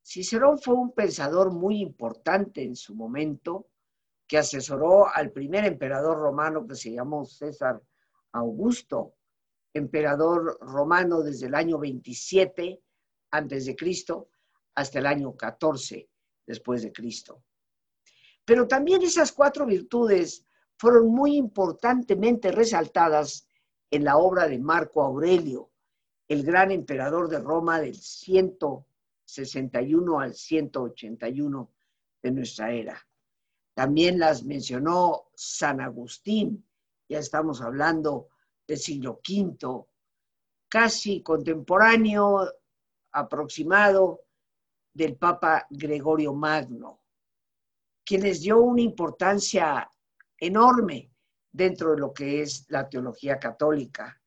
Cicerón 0.00 0.56
fue 0.56 0.74
un 0.74 0.92
pensador 0.92 1.52
muy 1.52 1.80
importante 1.80 2.62
en 2.62 2.76
su 2.76 2.94
momento, 2.94 3.66
que 4.28 4.38
asesoró 4.38 5.08
al 5.12 5.32
primer 5.32 5.64
emperador 5.64 6.16
romano 6.16 6.64
que 6.64 6.76
se 6.76 6.92
llamó 6.92 7.24
César 7.24 7.82
Augusto, 8.30 9.16
emperador 9.74 10.58
romano 10.60 11.22
desde 11.22 11.48
el 11.48 11.56
año 11.56 11.80
27 11.80 12.80
antes 13.32 13.66
de 13.66 13.74
Cristo 13.74 14.28
hasta 14.76 15.00
el 15.00 15.06
año 15.06 15.36
14 15.36 16.08
después 16.46 16.82
de 16.82 16.92
Cristo. 16.92 17.42
Pero 18.44 18.68
también 18.68 19.02
esas 19.02 19.32
cuatro 19.32 19.66
virtudes 19.66 20.46
fueron 20.76 21.08
muy 21.08 21.36
importantemente 21.36 22.52
resaltadas 22.52 23.48
en 23.90 24.04
la 24.04 24.16
obra 24.16 24.46
de 24.46 24.58
Marco 24.58 25.02
Aurelio, 25.02 25.70
el 26.28 26.44
gran 26.44 26.70
emperador 26.70 27.28
de 27.28 27.40
Roma 27.40 27.80
del 27.80 27.96
161 27.96 30.20
al 30.20 30.34
181 30.34 31.72
de 32.22 32.30
nuestra 32.30 32.72
era. 32.72 33.04
También 33.74 34.18
las 34.18 34.44
mencionó 34.44 35.30
San 35.34 35.80
Agustín, 35.80 36.66
ya 37.08 37.18
estamos 37.18 37.60
hablando 37.60 38.28
del 38.66 38.78
siglo 38.78 39.20
V, 39.28 39.86
casi 40.68 41.22
contemporáneo, 41.22 42.50
aproximado 43.12 44.22
del 44.94 45.16
Papa 45.16 45.66
Gregorio 45.70 46.32
Magno 46.32 47.00
quien 48.10 48.22
les 48.22 48.40
dio 48.40 48.60
una 48.60 48.80
importancia 48.80 49.88
enorme 50.36 51.09
dentro 51.52 51.92
de 51.92 51.98
lo 51.98 52.12
que 52.12 52.42
es 52.42 52.66
la 52.68 52.88
teología 52.88 53.38
católica. 53.38 54.20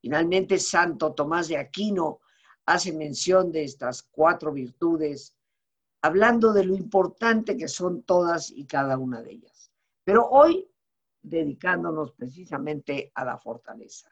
Finalmente, 0.00 0.58
Santo 0.58 1.12
Tomás 1.14 1.48
de 1.48 1.58
Aquino 1.58 2.20
hace 2.66 2.92
mención 2.92 3.52
de 3.52 3.64
estas 3.64 4.02
cuatro 4.04 4.52
virtudes, 4.52 5.36
hablando 6.02 6.52
de 6.52 6.64
lo 6.64 6.74
importante 6.74 7.56
que 7.56 7.68
son 7.68 8.02
todas 8.02 8.50
y 8.50 8.66
cada 8.66 8.96
una 8.96 9.22
de 9.22 9.32
ellas. 9.32 9.70
Pero 10.04 10.26
hoy, 10.28 10.66
dedicándonos 11.22 12.12
precisamente 12.12 13.12
a 13.14 13.24
la 13.24 13.36
fortaleza. 13.36 14.08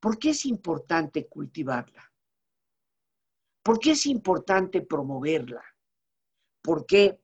¿Por 0.00 0.18
qué 0.18 0.30
es 0.30 0.46
importante 0.46 1.28
cultivarla? 1.28 2.10
¿Por 3.62 3.78
qué 3.78 3.92
es 3.92 4.06
importante 4.06 4.80
promoverla? 4.80 5.62
¿Por 6.62 6.86
qué 6.86 7.20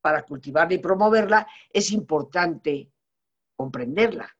para 0.00 0.24
cultivarla 0.24 0.74
y 0.74 0.78
promoverla, 0.78 1.46
es 1.70 1.92
importante 1.92 2.90
comprenderla. 3.58 4.36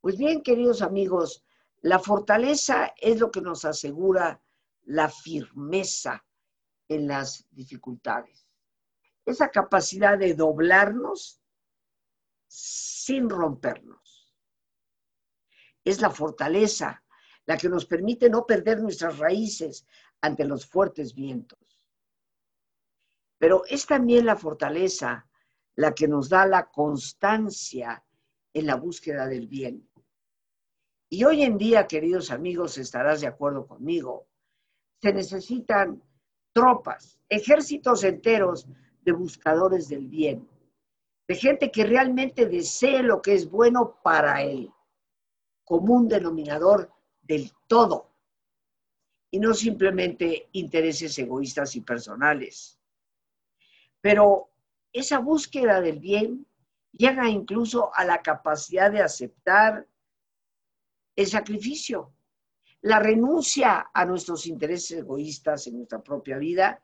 Pues 0.00 0.18
bien, 0.18 0.42
queridos 0.42 0.82
amigos, 0.82 1.44
la 1.80 2.00
fortaleza 2.00 2.92
es 2.96 3.20
lo 3.20 3.30
que 3.30 3.40
nos 3.40 3.64
asegura 3.64 4.42
la 4.82 5.08
firmeza 5.08 6.26
en 6.88 7.06
las 7.06 7.46
dificultades. 7.52 8.48
Esa 9.24 9.48
capacidad 9.50 10.18
de 10.18 10.34
doblarnos 10.34 11.40
sin 12.48 13.30
rompernos. 13.30 14.34
Es 15.84 16.00
la 16.00 16.10
fortaleza 16.10 17.04
la 17.46 17.56
que 17.56 17.68
nos 17.68 17.86
permite 17.86 18.28
no 18.28 18.44
perder 18.44 18.80
nuestras 18.80 19.18
raíces 19.18 19.86
ante 20.20 20.44
los 20.44 20.66
fuertes 20.66 21.14
vientos. 21.14 21.80
Pero 23.38 23.64
es 23.66 23.86
también 23.86 24.26
la 24.26 24.36
fortaleza 24.36 25.29
la 25.80 25.94
que 25.94 26.06
nos 26.06 26.28
da 26.28 26.44
la 26.44 26.70
constancia 26.70 28.04
en 28.52 28.66
la 28.66 28.74
búsqueda 28.76 29.26
del 29.26 29.46
bien. 29.46 29.88
Y 31.08 31.24
hoy 31.24 31.42
en 31.42 31.56
día, 31.56 31.86
queridos 31.86 32.30
amigos, 32.30 32.76
estarás 32.76 33.22
de 33.22 33.28
acuerdo 33.28 33.66
conmigo, 33.66 34.28
se 35.00 35.10
necesitan 35.14 36.02
tropas, 36.52 37.18
ejércitos 37.30 38.04
enteros 38.04 38.68
de 39.00 39.12
buscadores 39.12 39.88
del 39.88 40.06
bien, 40.06 40.46
de 41.26 41.34
gente 41.34 41.70
que 41.70 41.84
realmente 41.84 42.44
desee 42.44 43.02
lo 43.02 43.22
que 43.22 43.32
es 43.32 43.50
bueno 43.50 44.00
para 44.04 44.42
el 44.42 44.70
común 45.64 46.08
denominador 46.08 46.92
del 47.22 47.50
todo, 47.66 48.12
y 49.30 49.38
no 49.38 49.54
simplemente 49.54 50.50
intereses 50.52 51.18
egoístas 51.18 51.74
y 51.74 51.80
personales. 51.80 52.78
Pero 54.02 54.50
esa 54.92 55.18
búsqueda 55.18 55.80
del 55.80 55.98
bien 55.98 56.46
llega 56.92 57.28
incluso 57.28 57.94
a 57.94 58.04
la 58.04 58.20
capacidad 58.22 58.90
de 58.90 59.02
aceptar 59.02 59.86
el 61.16 61.26
sacrificio, 61.26 62.14
la 62.82 62.98
renuncia 62.98 63.90
a 63.92 64.04
nuestros 64.04 64.46
intereses 64.46 64.98
egoístas 64.98 65.66
en 65.66 65.76
nuestra 65.76 66.02
propia 66.02 66.38
vida 66.38 66.82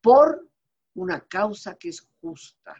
por 0.00 0.48
una 0.94 1.20
causa 1.20 1.76
que 1.76 1.90
es 1.90 2.08
justa, 2.20 2.74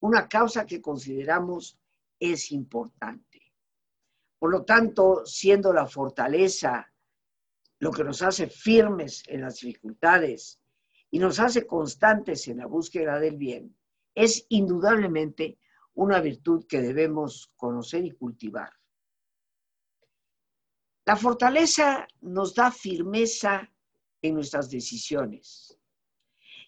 una 0.00 0.28
causa 0.28 0.66
que 0.66 0.80
consideramos 0.80 1.78
es 2.18 2.50
importante. 2.52 3.40
Por 4.38 4.50
lo 4.50 4.64
tanto, 4.64 5.24
siendo 5.24 5.72
la 5.72 5.86
fortaleza 5.86 6.92
lo 7.78 7.90
que 7.90 8.04
nos 8.04 8.22
hace 8.22 8.46
firmes 8.48 9.24
en 9.26 9.40
las 9.40 9.60
dificultades 9.60 10.60
y 11.10 11.18
nos 11.18 11.40
hace 11.40 11.66
constantes 11.66 12.46
en 12.48 12.58
la 12.58 12.66
búsqueda 12.66 13.18
del 13.18 13.36
bien, 13.36 13.76
es 14.14 14.46
indudablemente 14.48 15.58
una 15.94 16.20
virtud 16.20 16.66
que 16.66 16.80
debemos 16.80 17.52
conocer 17.56 18.04
y 18.04 18.12
cultivar. 18.12 18.72
La 21.04 21.16
fortaleza 21.16 22.06
nos 22.20 22.54
da 22.54 22.70
firmeza 22.70 23.70
en 24.22 24.34
nuestras 24.34 24.70
decisiones, 24.70 25.78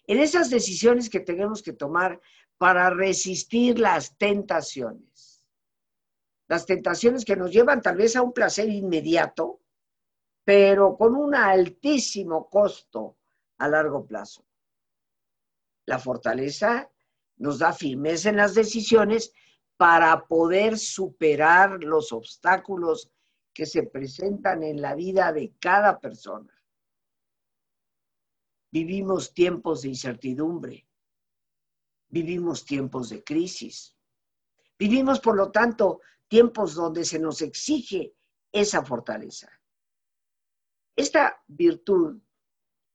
en 0.07 0.19
esas 0.19 0.49
decisiones 0.49 1.09
que 1.09 1.21
tenemos 1.21 1.63
que 1.63 1.73
tomar 1.73 2.19
para 2.57 2.89
resistir 2.89 3.79
las 3.79 4.17
tentaciones 4.17 5.35
las 6.47 6.65
tentaciones 6.65 7.25
que 7.25 7.35
nos 7.35 7.51
llevan 7.51 7.81
tal 7.81 7.97
vez 7.97 8.15
a 8.15 8.21
un 8.21 8.33
placer 8.33 8.69
inmediato, 8.69 9.61
pero 10.43 10.95
con 10.95 11.15
un 11.15 11.33
altísimo 11.33 12.49
costo 12.49 13.17
a 13.57 13.67
largo 13.67 14.05
plazo. 14.05 14.45
La 15.87 15.97
fortaleza 15.97 16.91
nos 17.37 17.59
da 17.59 17.73
firmeza 17.73 18.29
en 18.29 18.37
las 18.37 18.53
decisiones 18.53 19.33
para 19.77 20.25
poder 20.25 20.77
superar 20.77 21.83
los 21.83 22.11
obstáculos 22.11 23.11
que 23.53 23.65
se 23.65 23.83
presentan 23.83 24.63
en 24.63 24.81
la 24.81 24.95
vida 24.95 25.31
de 25.31 25.53
cada 25.59 25.99
persona. 25.99 26.53
Vivimos 28.71 29.33
tiempos 29.33 29.81
de 29.81 29.89
incertidumbre, 29.89 30.87
vivimos 32.09 32.65
tiempos 32.65 33.09
de 33.09 33.23
crisis, 33.23 33.95
vivimos, 34.77 35.19
por 35.19 35.37
lo 35.37 35.51
tanto, 35.51 36.01
tiempos 36.27 36.75
donde 36.75 37.05
se 37.05 37.19
nos 37.19 37.41
exige 37.41 38.13
esa 38.51 38.83
fortaleza. 38.83 39.49
Esta 40.95 41.41
virtud 41.47 42.21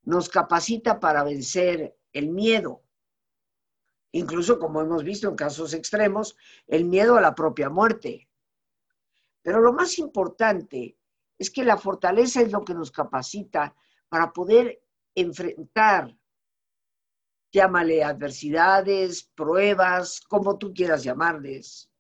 nos 0.02 0.28
capacita 0.28 0.98
para 0.98 1.22
vencer 1.22 1.98
el 2.12 2.28
miedo, 2.28 2.82
incluso 4.12 4.58
como 4.58 4.80
hemos 4.80 5.04
visto 5.04 5.28
en 5.28 5.36
casos 5.36 5.74
extremos, 5.74 6.36
el 6.66 6.84
miedo 6.84 7.16
a 7.16 7.20
la 7.20 7.34
propia 7.34 7.68
muerte. 7.68 8.28
Pero 9.42 9.60
lo 9.60 9.72
más 9.72 9.98
importante 9.98 10.96
es 11.38 11.50
que 11.50 11.64
la 11.64 11.76
fortaleza 11.76 12.42
es 12.42 12.52
lo 12.52 12.64
que 12.64 12.74
nos 12.74 12.90
capacita 12.90 13.74
para 14.08 14.32
poder 14.32 14.82
enfrentar, 15.14 16.16
llámale 17.52 18.04
adversidades, 18.04 19.24
pruebas, 19.34 20.20
como 20.20 20.58
tú 20.58 20.72
quieras 20.74 21.02
llamarles, 21.02 21.90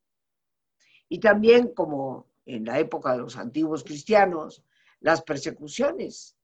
y 1.12 1.18
también, 1.18 1.74
como 1.74 2.30
en 2.46 2.64
la 2.64 2.78
época 2.78 3.12
de 3.12 3.18
los 3.18 3.36
antiguos 3.36 3.82
cristianos, 3.82 4.62
las 5.00 5.22
persecuciones, 5.22 6.36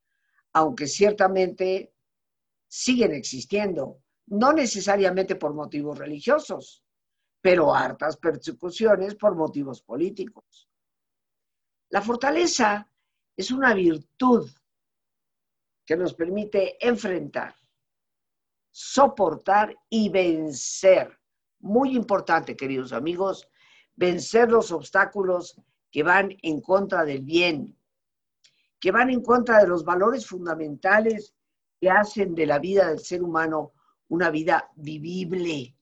aunque 0.52 0.88
ciertamente 0.88 1.94
siguen 2.66 3.12
existiendo, 3.12 4.02
no 4.26 4.52
necesariamente 4.52 5.37
por 5.37 5.54
motivos 5.54 5.99
religiosos, 5.99 6.83
pero 7.40 7.75
hartas 7.75 8.16
persecuciones 8.16 9.14
por 9.14 9.37
motivos 9.37 9.83
políticos. 9.83 10.68
La 11.90 12.03
fortaleza 12.03 12.90
es 13.37 13.51
una 13.51 13.72
virtud 13.74 14.51
que 15.85 15.96
nos 15.96 16.14
permite 16.14 16.77
enfrentar, 16.85 17.55
soportar 18.72 19.77
y 19.88 20.09
vencer. 20.09 21.16
Muy 21.61 21.94
importante, 21.94 22.57
queridos 22.57 22.92
amigos, 22.92 23.48
vencer 23.94 24.51
los 24.51 24.72
obstáculos 24.72 25.61
que 25.90 26.03
van 26.03 26.37
en 26.42 26.61
contra 26.61 27.05
del 27.05 27.22
bien, 27.22 27.79
que 28.81 28.90
van 28.90 29.11
en 29.11 29.22
contra 29.22 29.61
de 29.61 29.68
los 29.68 29.85
valores 29.85 30.27
fundamentales 30.27 31.35
que 31.81 31.90
hacen 31.90 32.35
de 32.35 32.46
la 32.46 32.59
vida 32.59 32.88
del 32.88 32.98
ser 32.98 33.22
humano 33.22 33.72
una 34.09 34.31
vida 34.31 34.71
vivible. 34.77 35.77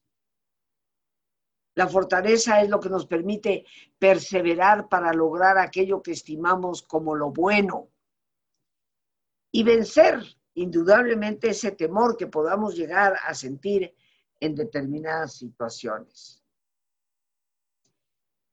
La 1.75 1.87
fortaleza 1.87 2.61
es 2.61 2.69
lo 2.69 2.79
que 2.79 2.89
nos 2.89 3.05
permite 3.05 3.65
perseverar 3.99 4.87
para 4.87 5.11
lograr 5.13 5.57
aquello 5.57 6.01
que 6.01 6.11
estimamos 6.11 6.81
como 6.83 7.15
lo 7.15 7.31
bueno 7.31 7.89
y 9.51 9.63
vencer 9.63 10.21
indudablemente 10.53 11.49
ese 11.49 11.71
temor 11.71 12.15
que 12.15 12.27
podamos 12.27 12.75
llegar 12.75 13.17
a 13.23 13.33
sentir 13.33 13.93
en 14.39 14.55
determinadas 14.55 15.33
situaciones. 15.33 16.41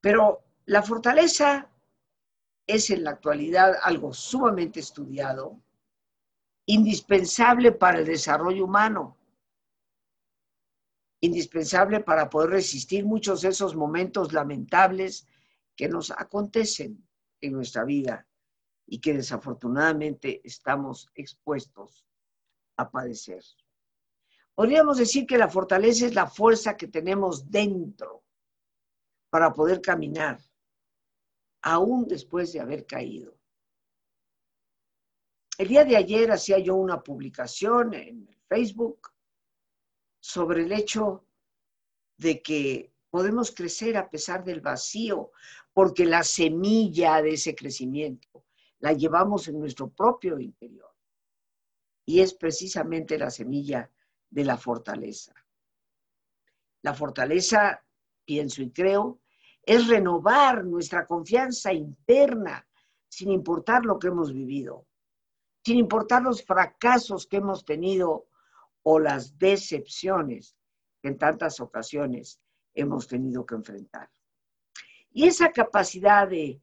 Pero 0.01 0.45
la 0.67 0.83
fortaleza 0.83 1.71
es 2.67 2.91
en 2.91 3.05
la 3.05 3.11
actualidad 3.11 3.77
algo 3.83 4.13
sumamente 4.13 4.81
estudiado, 4.81 5.61
indispensable 6.67 7.73
para 7.73 7.99
el 7.99 8.07
desarrollo 8.07 8.65
humano, 8.65 9.17
indispensable 11.23 12.01
para 12.01 12.29
poder 12.29 12.51
resistir 12.51 13.05
muchos 13.05 13.43
de 13.43 13.51
esos 13.51 13.77
momentos 13.77 14.33
lamentables 14.33 15.27
que 15.77 15.89
nos 15.89 16.11
acontecen 16.11 17.07
en 17.41 17.53
nuestra 17.53 17.85
vida 17.85 18.27
y 18.87 19.01
que 19.01 19.15
desafortunadamente 19.15 20.41
estamos 20.45 21.09
expuestos 21.15 22.05
a 22.77 22.91
padecer. 22.91 23.43
Podríamos 24.55 24.99
decir 24.99 25.25
que 25.25 25.39
la 25.39 25.49
fortaleza 25.49 26.07
es 26.07 26.15
la 26.15 26.27
fuerza 26.27 26.77
que 26.77 26.89
tenemos 26.89 27.49
dentro 27.49 28.25
para 29.31 29.53
poder 29.53 29.81
caminar, 29.81 30.41
aún 31.63 32.07
después 32.09 32.53
de 32.53 32.61
haber 32.61 32.85
caído. 32.85 33.39
El 35.57 35.69
día 35.69 35.85
de 35.85 35.97
ayer 35.97 36.33
hacía 36.33 36.59
yo 36.59 36.75
una 36.75 37.01
publicación 37.01 37.95
en 37.95 38.29
Facebook 38.49 39.12
sobre 40.23 40.63
el 40.63 40.73
hecho 40.73 41.25
de 42.17 42.41
que 42.43 42.93
podemos 43.11 43.51
crecer 43.51 43.97
a 43.97 44.09
pesar 44.09 44.45
del 44.45 44.61
vacío, 44.61 45.33
porque 45.73 46.05
la 46.07 46.23
semilla 46.23 47.21
de 47.21 47.35
ese 47.35 47.57
crecimiento 47.57 48.45
la 48.79 48.93
llevamos 48.93 49.49
en 49.49 49.59
nuestro 49.59 49.91
propio 49.91 50.39
interior. 50.39 50.95
Y 52.07 52.21
es 52.21 52.35
precisamente 52.35 53.19
la 53.19 53.31
semilla 53.31 53.91
de 54.31 54.45
la 54.45 54.57
fortaleza. 54.57 55.35
La 56.83 56.95
fortaleza, 56.95 57.85
pienso 58.25 58.63
y 58.63 58.71
creo, 58.71 59.21
es 59.65 59.89
renovar 59.89 60.65
nuestra 60.65 61.05
confianza 61.05 61.73
interna 61.73 62.65
sin 63.09 63.33
importar 63.33 63.85
lo 63.85 63.99
que 63.99 64.07
hemos 64.07 64.33
vivido, 64.33 64.87
sin 65.65 65.79
importar 65.79 66.23
los 66.23 66.45
fracasos 66.45 67.27
que 67.27 67.39
hemos 67.39 67.65
tenido 67.65 68.29
o 68.83 68.99
las 68.99 69.39
decepciones 69.39 70.57
que 71.01 71.09
en 71.09 71.19
tantas 71.19 71.61
ocasiones 71.61 72.41
hemos 72.75 73.07
tenido 73.07 73.45
que 73.45 73.55
enfrentar. 73.55 74.11
Y 75.11 75.27
esa 75.27 75.53
capacidad 75.53 76.29
de 76.29 76.61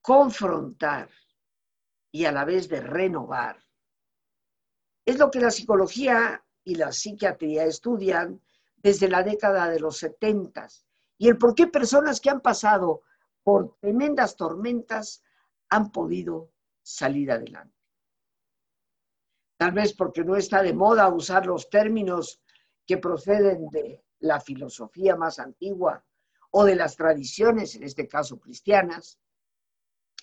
confrontar 0.00 1.10
y 2.12 2.24
a 2.24 2.32
la 2.32 2.44
vez 2.44 2.68
de 2.68 2.80
renovar 2.80 3.62
es 5.04 5.18
lo 5.18 5.30
que 5.30 5.40
la 5.40 5.50
psicología 5.50 6.44
y 6.64 6.76
la 6.76 6.92
psiquiatría 6.92 7.64
estudian 7.64 8.40
desde 8.76 9.08
la 9.08 9.22
década 9.22 9.68
de 9.68 9.80
los 9.80 9.98
setentas 9.98 10.86
y 11.18 11.28
el 11.28 11.38
por 11.38 11.54
qué 11.54 11.66
personas 11.66 12.20
que 12.20 12.30
han 12.30 12.40
pasado 12.40 13.02
por 13.42 13.76
tremendas 13.80 14.36
tormentas 14.36 15.22
han 15.68 15.90
podido 15.90 16.50
salir 16.82 17.30
adelante. 17.30 17.75
Tal 19.56 19.72
vez 19.72 19.94
porque 19.94 20.24
no 20.24 20.36
está 20.36 20.62
de 20.62 20.74
moda 20.74 21.08
usar 21.08 21.46
los 21.46 21.70
términos 21.70 22.40
que 22.86 22.98
proceden 22.98 23.68
de 23.70 24.04
la 24.20 24.40
filosofía 24.40 25.16
más 25.16 25.38
antigua 25.38 26.04
o 26.50 26.64
de 26.64 26.76
las 26.76 26.96
tradiciones, 26.96 27.74
en 27.74 27.82
este 27.82 28.06
caso 28.06 28.38
cristianas, 28.38 29.18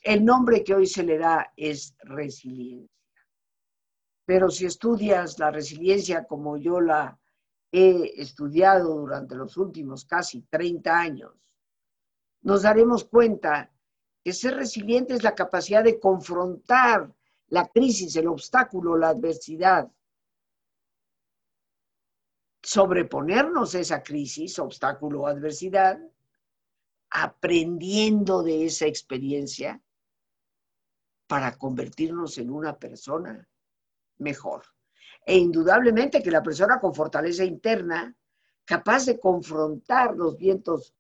el 0.04 0.24
nombre 0.24 0.64
que 0.64 0.76
hoy 0.76 0.86
se 0.86 1.04
le 1.04 1.18
da 1.18 1.52
es 1.56 1.96
resiliencia. 2.00 2.90
Pero 4.26 4.50
si 4.50 4.66
estudias 4.66 5.40
la 5.40 5.52
resiliencia 5.52 6.26
como 6.26 6.58
yo 6.58 6.80
la 6.80 7.20
he 7.72 8.22
estudiado 8.22 8.96
durante 8.96 9.36
los 9.36 9.58
últimos 9.58 10.06
casi 10.06 10.42
30 10.44 10.98
años, 10.98 11.34
nos 12.42 12.62
daremos 12.62 13.06
cuenta 13.06 13.72
que 14.24 14.34
ser 14.34 14.56
resiliente 14.56 15.14
es 15.14 15.24
la 15.24 15.36
capacidad 15.36 15.84
de 15.84 16.00
confrontar 16.00 17.14
la 17.50 17.68
crisis, 17.68 18.16
el 18.16 18.28
obstáculo, 18.28 18.98
la 18.98 19.10
adversidad, 19.10 19.92
sobreponernos 22.62 23.76
a 23.76 23.80
esa 23.80 24.02
crisis, 24.02 24.58
obstáculo 24.58 25.28
adversidad, 25.28 26.00
aprendiendo 27.10 28.42
de 28.42 28.66
esa 28.66 28.88
experiencia 28.88 29.82
para 31.28 31.58
convertirnos 31.58 32.38
en 32.38 32.50
una 32.50 32.80
persona 32.80 33.48
mejor. 34.18 34.64
E 35.26 35.38
indudablemente 35.38 36.24
que 36.24 36.32
la 36.32 36.42
persona 36.42 36.80
con 36.80 36.94
fortaleza 36.94 37.44
interna, 37.44 38.16
capaz 38.66 39.06
de 39.06 39.20
confrontar 39.20 40.16
los 40.16 40.38
vientos 40.38 40.96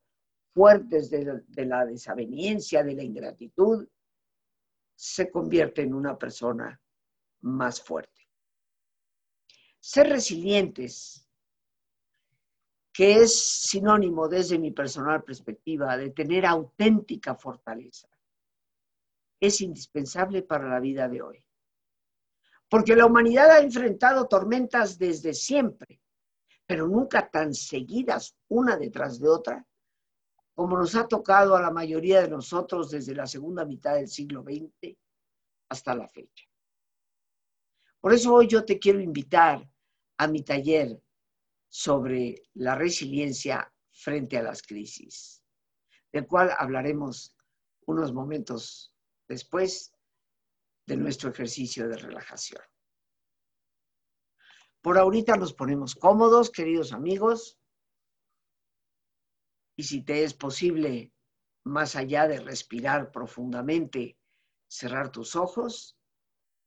fuertes 0.53 1.09
de, 1.09 1.43
de 1.47 1.65
la 1.65 1.85
desaveniencia, 1.85 2.83
de 2.83 2.93
la 2.93 3.03
ingratitud, 3.03 3.87
se 5.05 5.29
convierte 5.29 5.81
en 5.81 5.93
una 5.93 6.17
persona 6.17 6.81
más 7.41 7.81
fuerte. 7.81 8.21
Ser 9.77 10.07
resilientes, 10.07 11.27
que 12.93 13.15
es 13.15 13.37
sinónimo 13.67 14.29
desde 14.29 14.57
mi 14.57 14.71
personal 14.71 15.21
perspectiva 15.21 15.97
de 15.97 16.11
tener 16.11 16.45
auténtica 16.45 17.35
fortaleza, 17.35 18.07
es 19.41 19.59
indispensable 19.59 20.41
para 20.41 20.69
la 20.69 20.79
vida 20.79 21.09
de 21.09 21.21
hoy. 21.21 21.45
Porque 22.69 22.95
la 22.95 23.05
humanidad 23.05 23.51
ha 23.51 23.59
enfrentado 23.59 24.29
tormentas 24.29 24.97
desde 24.97 25.33
siempre, 25.33 25.99
pero 26.65 26.87
nunca 26.87 27.29
tan 27.29 27.53
seguidas 27.53 28.37
una 28.47 28.77
detrás 28.77 29.19
de 29.19 29.27
otra, 29.27 29.67
como 30.53 30.77
nos 30.77 30.95
ha 30.95 31.07
tocado 31.07 31.55
a 31.55 31.61
la 31.61 31.71
mayoría 31.71 32.21
de 32.21 32.29
nosotros 32.29 32.91
desde 32.91 33.15
la 33.15 33.25
segunda 33.25 33.65
mitad 33.65 33.95
del 33.95 34.07
siglo 34.07 34.43
XX 34.43 34.95
hasta 35.69 35.95
la 35.95 36.07
fecha. 36.07 36.45
Por 37.99 38.13
eso 38.13 38.33
hoy 38.33 38.47
yo 38.47 38.63
te 38.63 38.79
quiero 38.79 38.99
invitar 38.99 39.67
a 40.17 40.27
mi 40.27 40.43
taller 40.43 41.01
sobre 41.67 42.43
la 42.53 42.75
resiliencia 42.75 43.73
frente 43.91 44.37
a 44.37 44.43
las 44.43 44.61
crisis, 44.61 45.43
del 46.11 46.27
cual 46.27 46.51
hablaremos 46.57 47.35
unos 47.85 48.13
momentos 48.13 48.93
después 49.27 49.91
de 50.85 50.97
nuestro 50.97 51.31
ejercicio 51.31 51.87
de 51.87 51.97
relajación. 51.97 52.61
Por 54.81 54.97
ahorita 54.97 55.37
nos 55.37 55.53
ponemos 55.53 55.95
cómodos, 55.95 56.51
queridos 56.51 56.91
amigos, 56.91 57.57
y 59.75 59.83
si 59.83 60.01
te 60.01 60.23
es 60.23 60.33
posible, 60.33 61.13
más 61.63 61.95
allá 61.95 62.27
de 62.27 62.39
respirar 62.39 63.11
profundamente, 63.11 64.17
cerrar 64.67 65.11
tus 65.11 65.35
ojos, 65.35 65.97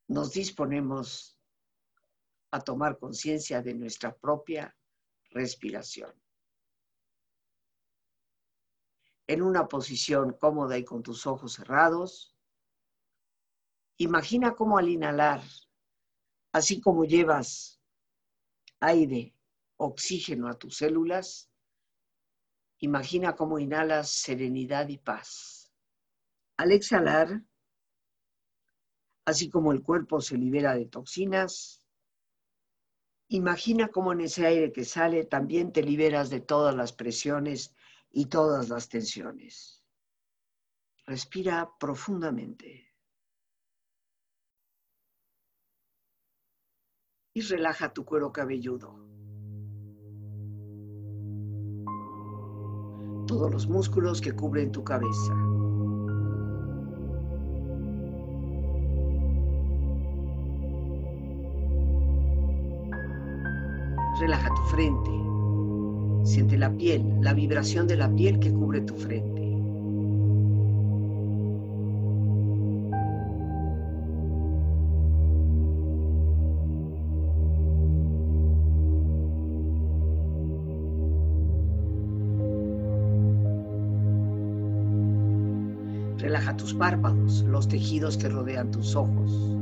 nos 0.09 0.33
disponemos 0.33 1.39
a 2.51 2.61
tomar 2.61 2.99
conciencia 2.99 3.63
de 3.63 3.75
nuestra 3.75 4.17
propia 4.17 4.77
respiración. 5.31 6.13
En 9.27 9.43
una 9.43 9.67
posición 9.67 10.33
cómoda 10.39 10.79
y 10.79 10.85
con 10.85 11.03
tus 11.03 11.27
ojos 11.27 11.55
cerrados, 11.55 12.37
imagina 13.99 14.55
cómo 14.55 14.79
al 14.79 14.89
inhalar, 14.89 15.43
así 16.53 16.81
como 16.81 17.05
llevas 17.05 17.81
aire, 18.81 19.35
oxígeno 19.77 20.49
a 20.49 20.55
tus 20.55 20.77
células, 20.77 21.51
imagina 22.79 23.35
cómo 23.35 23.59
inhalas 23.59 24.11
serenidad 24.11 24.89
y 24.89 24.99
paz. 24.99 25.73
Al 26.57 26.73
exhalar, 26.73 27.43
así 29.25 29.51
como 29.51 29.73
el 29.73 29.83
cuerpo 29.83 30.21
se 30.21 30.37
libera 30.37 30.75
de 30.75 30.87
toxinas, 30.87 31.87
Imagina 33.29 33.89
cómo 33.89 34.13
en 34.13 34.21
ese 34.21 34.47
aire 34.47 34.73
que 34.73 34.85
sale 34.85 35.25
también 35.25 35.73
te 35.73 35.83
liberas 35.83 36.31
de 36.31 36.41
todas 36.41 36.77
las 36.77 36.93
presiones 36.93 37.75
y 38.13 38.27
todas 38.27 38.69
las 38.69 38.89
tensiones. 38.89 39.85
Respira 41.07 41.69
profundamente. 41.79 42.95
Y 47.35 47.41
relaja 47.43 47.93
tu 47.93 48.05
cuero 48.05 48.33
cabelludo. 48.33 49.16
Todos 53.27 53.51
los 53.51 53.69
músculos 53.69 54.21
que 54.21 54.33
cubren 54.33 54.71
tu 54.71 54.85
cabeza. 54.85 55.35
Relaja 64.21 64.49
tu 64.55 64.63
frente. 64.63 65.11
Siente 66.25 66.57
la 66.57 66.71
piel, 66.71 67.05
la 67.21 67.35
vibración 67.35 67.87
de 67.87 67.97
la 67.97 68.09
piel 68.15 68.39
que 68.39 68.53
cubre 68.53 68.81
tu 68.81 68.95
frente. 68.95 69.46
Párpados, 86.79 87.43
los 87.43 87.69
tejidos 87.69 88.17
que 88.17 88.29
rodean 88.29 88.71
tus 88.71 88.95
ojos. 88.95 89.57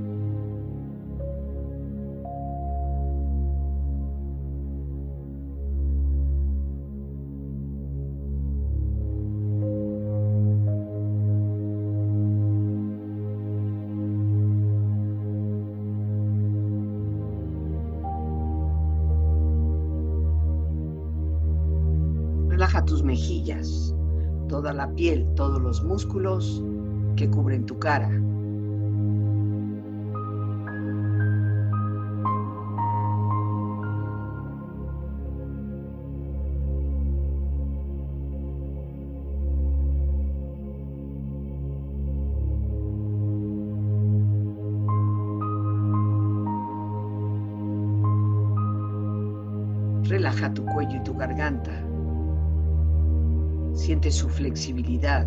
tus 22.85 23.03
mejillas, 23.03 23.95
toda 24.49 24.73
la 24.73 24.91
piel, 24.95 25.27
todos 25.35 25.61
los 25.61 25.83
músculos 25.83 26.63
que 27.17 27.29
cubren 27.29 27.65
tu 27.65 27.79
cara. 27.79 28.11
Relaja 50.05 50.53
tu 50.53 50.65
cuello 50.67 50.97
y 50.97 51.03
tu 51.03 51.15
garganta. 51.15 51.71
Siente 53.75 54.11
su 54.11 54.29
flexibilidad, 54.29 55.27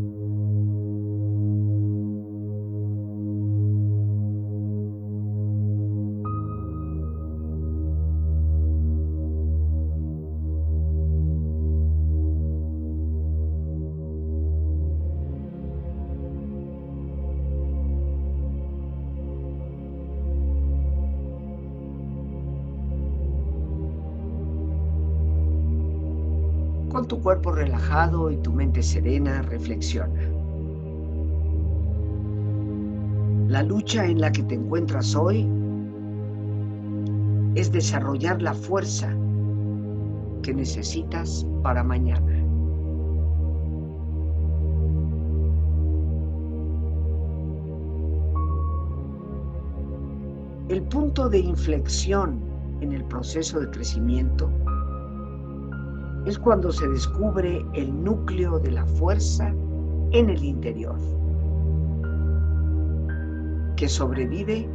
Tu 27.11 27.19
cuerpo 27.19 27.51
relajado 27.51 28.31
y 28.31 28.37
tu 28.37 28.53
mente 28.53 28.81
serena, 28.81 29.41
reflexiona. 29.41 30.21
La 33.49 33.63
lucha 33.63 34.05
en 34.05 34.21
la 34.21 34.31
que 34.31 34.41
te 34.43 34.55
encuentras 34.55 35.13
hoy 35.13 35.45
es 37.55 37.69
desarrollar 37.69 38.41
la 38.41 38.53
fuerza 38.53 39.13
que 40.41 40.53
necesitas 40.53 41.45
para 41.61 41.83
mañana. 41.83 42.31
El 50.69 50.81
punto 50.83 51.27
de 51.27 51.39
inflexión 51.39 52.39
en 52.79 52.93
el 52.93 53.03
proceso 53.03 53.59
de 53.59 53.69
crecimiento 53.69 54.49
es 56.25 56.37
cuando 56.37 56.71
se 56.71 56.87
descubre 56.87 57.65
el 57.73 58.03
núcleo 58.03 58.59
de 58.59 58.71
la 58.71 58.85
fuerza 58.85 59.53
en 60.11 60.29
el 60.29 60.43
interior, 60.43 60.97
que 63.75 63.87
sobrevive 63.87 64.69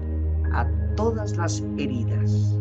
a 0.53 0.67
todas 0.97 1.37
las 1.37 1.63
heridas. 1.79 2.57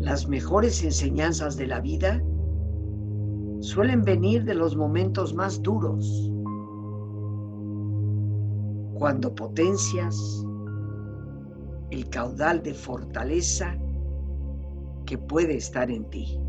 Las 0.00 0.28
mejores 0.28 0.82
enseñanzas 0.82 1.56
de 1.56 1.68
la 1.68 1.80
vida 1.80 2.20
suelen 3.62 4.04
venir 4.04 4.44
de 4.44 4.54
los 4.54 4.76
momentos 4.76 5.34
más 5.34 5.62
duros, 5.62 6.32
cuando 8.94 9.32
potencias 9.32 10.44
el 11.90 12.08
caudal 12.10 12.60
de 12.64 12.74
fortaleza 12.74 13.78
que 15.06 15.16
puede 15.16 15.56
estar 15.56 15.92
en 15.92 16.04
ti. 16.10 16.40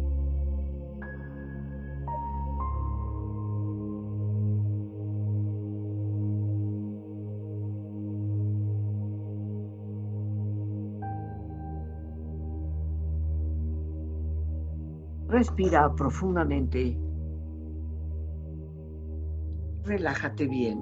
Respira 15.44 15.94
profundamente. 15.94 16.98
Relájate 19.84 20.48
bien. 20.48 20.80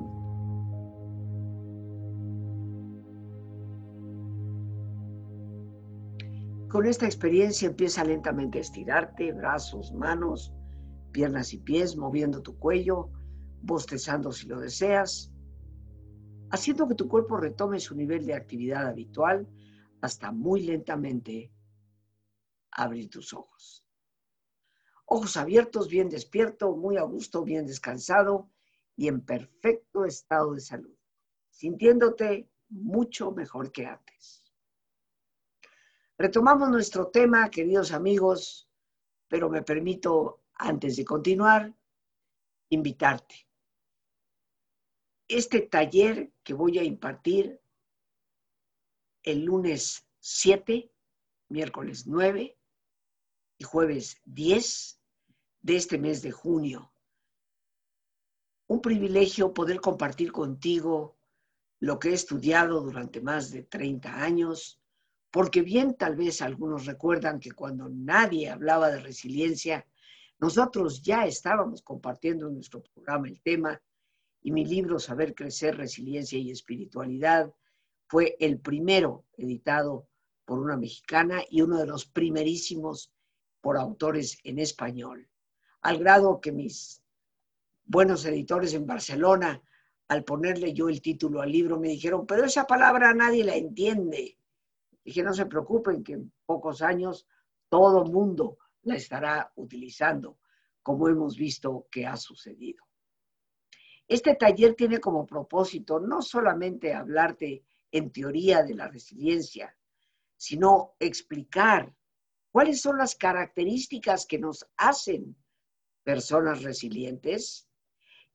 Con 6.69 6.85
esta 6.85 7.07
experiencia 7.07 7.69
empieza 7.69 8.03
lentamente 8.03 8.59
a 8.59 8.61
estirarte, 8.61 9.33
brazos, 9.33 9.91
manos, 9.93 10.53
piernas 11.11 11.53
y 11.53 11.57
pies, 11.57 11.97
moviendo 11.97 12.43
tu 12.43 12.55
cuello, 12.59 13.09
bostezando 13.63 14.31
si 14.31 14.47
lo 14.47 14.59
deseas, 14.59 15.33
haciendo 16.51 16.87
que 16.87 16.93
tu 16.93 17.07
cuerpo 17.07 17.37
retome 17.37 17.79
su 17.79 17.95
nivel 17.95 18.27
de 18.27 18.35
actividad 18.35 18.85
habitual 18.85 19.47
hasta 20.01 20.31
muy 20.31 20.61
lentamente 20.61 21.51
abrir 22.69 23.09
tus 23.09 23.33
ojos. 23.33 23.83
Ojos 25.13 25.35
abiertos, 25.35 25.89
bien 25.89 26.07
despierto, 26.07 26.73
muy 26.73 26.95
a 26.95 27.01
gusto, 27.01 27.43
bien 27.43 27.67
descansado 27.67 28.49
y 28.95 29.09
en 29.09 29.19
perfecto 29.19 30.05
estado 30.05 30.53
de 30.53 30.61
salud, 30.61 30.95
sintiéndote 31.49 32.49
mucho 32.69 33.33
mejor 33.33 33.73
que 33.73 33.85
antes. 33.85 34.41
Retomamos 36.17 36.69
nuestro 36.69 37.07
tema, 37.09 37.49
queridos 37.49 37.91
amigos, 37.91 38.69
pero 39.27 39.49
me 39.49 39.63
permito, 39.63 40.45
antes 40.53 40.95
de 40.95 41.03
continuar, 41.03 41.75
invitarte. 42.69 43.49
Este 45.27 45.59
taller 45.63 46.31
que 46.41 46.53
voy 46.53 46.79
a 46.79 46.85
impartir 46.85 47.61
el 49.23 49.43
lunes 49.43 50.07
7, 50.19 50.89
miércoles 51.49 52.07
9 52.07 52.57
y 53.57 53.63
jueves 53.65 54.21
10 54.23 54.99
de 55.61 55.75
este 55.75 55.97
mes 55.97 56.21
de 56.21 56.31
junio. 56.31 56.93
Un 58.67 58.81
privilegio 58.81 59.53
poder 59.53 59.81
compartir 59.81 60.31
contigo 60.31 61.17
lo 61.79 61.99
que 61.99 62.09
he 62.09 62.13
estudiado 62.13 62.81
durante 62.81 63.21
más 63.21 63.51
de 63.51 63.63
30 63.63 64.23
años 64.23 64.81
porque 65.31 65.61
bien 65.61 65.95
tal 65.95 66.15
vez 66.17 66.41
algunos 66.41 66.85
recuerdan 66.85 67.39
que 67.39 67.53
cuando 67.53 67.89
nadie 67.89 68.49
hablaba 68.49 68.91
de 68.91 68.99
resiliencia, 68.99 69.87
nosotros 70.39 71.01
ya 71.01 71.25
estábamos 71.25 71.81
compartiendo 71.81 72.47
en 72.47 72.55
nuestro 72.55 72.83
programa 72.83 73.29
el 73.29 73.41
tema 73.41 73.81
y 74.41 74.51
mi 74.51 74.65
libro 74.65 74.99
Saber 74.99 75.33
Crecer, 75.33 75.77
Resiliencia 75.77 76.37
y 76.37 76.51
Espiritualidad 76.51 77.53
fue 78.07 78.35
el 78.39 78.59
primero 78.59 79.23
editado 79.37 80.07
por 80.43 80.59
una 80.59 80.75
mexicana 80.75 81.43
y 81.49 81.61
uno 81.61 81.77
de 81.77 81.87
los 81.87 82.05
primerísimos 82.05 83.13
por 83.61 83.77
autores 83.77 84.39
en 84.43 84.59
español, 84.59 85.29
al 85.81 85.97
grado 85.97 86.39
que 86.39 86.51
mis 86.51 87.01
buenos 87.85 88.25
editores 88.25 88.73
en 88.73 88.85
Barcelona, 88.85 89.61
al 90.07 90.23
ponerle 90.23 90.73
yo 90.73 90.89
el 90.89 91.01
título 91.01 91.41
al 91.41 91.51
libro, 91.51 91.79
me 91.79 91.89
dijeron, 91.89 92.25
pero 92.25 92.45
esa 92.45 92.65
palabra 92.65 93.13
nadie 93.13 93.43
la 93.43 93.55
entiende. 93.55 94.37
Dije, 95.03 95.23
no 95.23 95.33
se 95.33 95.45
preocupen, 95.45 96.03
que 96.03 96.13
en 96.13 96.31
pocos 96.45 96.81
años 96.81 97.27
todo 97.69 98.05
mundo 98.05 98.57
la 98.83 98.95
estará 98.95 99.51
utilizando, 99.55 100.37
como 100.83 101.07
hemos 101.07 101.37
visto 101.37 101.87
que 101.89 102.05
ha 102.05 102.17
sucedido. 102.17 102.85
Este 104.07 104.35
taller 104.35 104.75
tiene 104.75 104.99
como 104.99 105.25
propósito 105.25 105.99
no 105.99 106.21
solamente 106.21 106.93
hablarte 106.93 107.63
en 107.91 108.11
teoría 108.11 108.63
de 108.63 108.75
la 108.75 108.87
resiliencia, 108.87 109.75
sino 110.35 110.95
explicar 110.99 111.93
cuáles 112.51 112.81
son 112.81 112.97
las 112.97 113.15
características 113.15 114.25
que 114.25 114.37
nos 114.37 114.67
hacen 114.75 115.37
personas 116.03 116.63
resilientes 116.63 117.67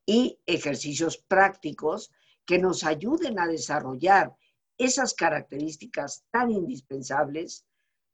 y 0.04 0.38
ejercicios 0.46 1.18
prácticos 1.18 2.12
que 2.44 2.58
nos 2.58 2.84
ayuden 2.84 3.38
a 3.38 3.46
desarrollar 3.46 4.34
esas 4.78 5.14
características 5.14 6.24
tan 6.30 6.50
indispensables 6.50 7.66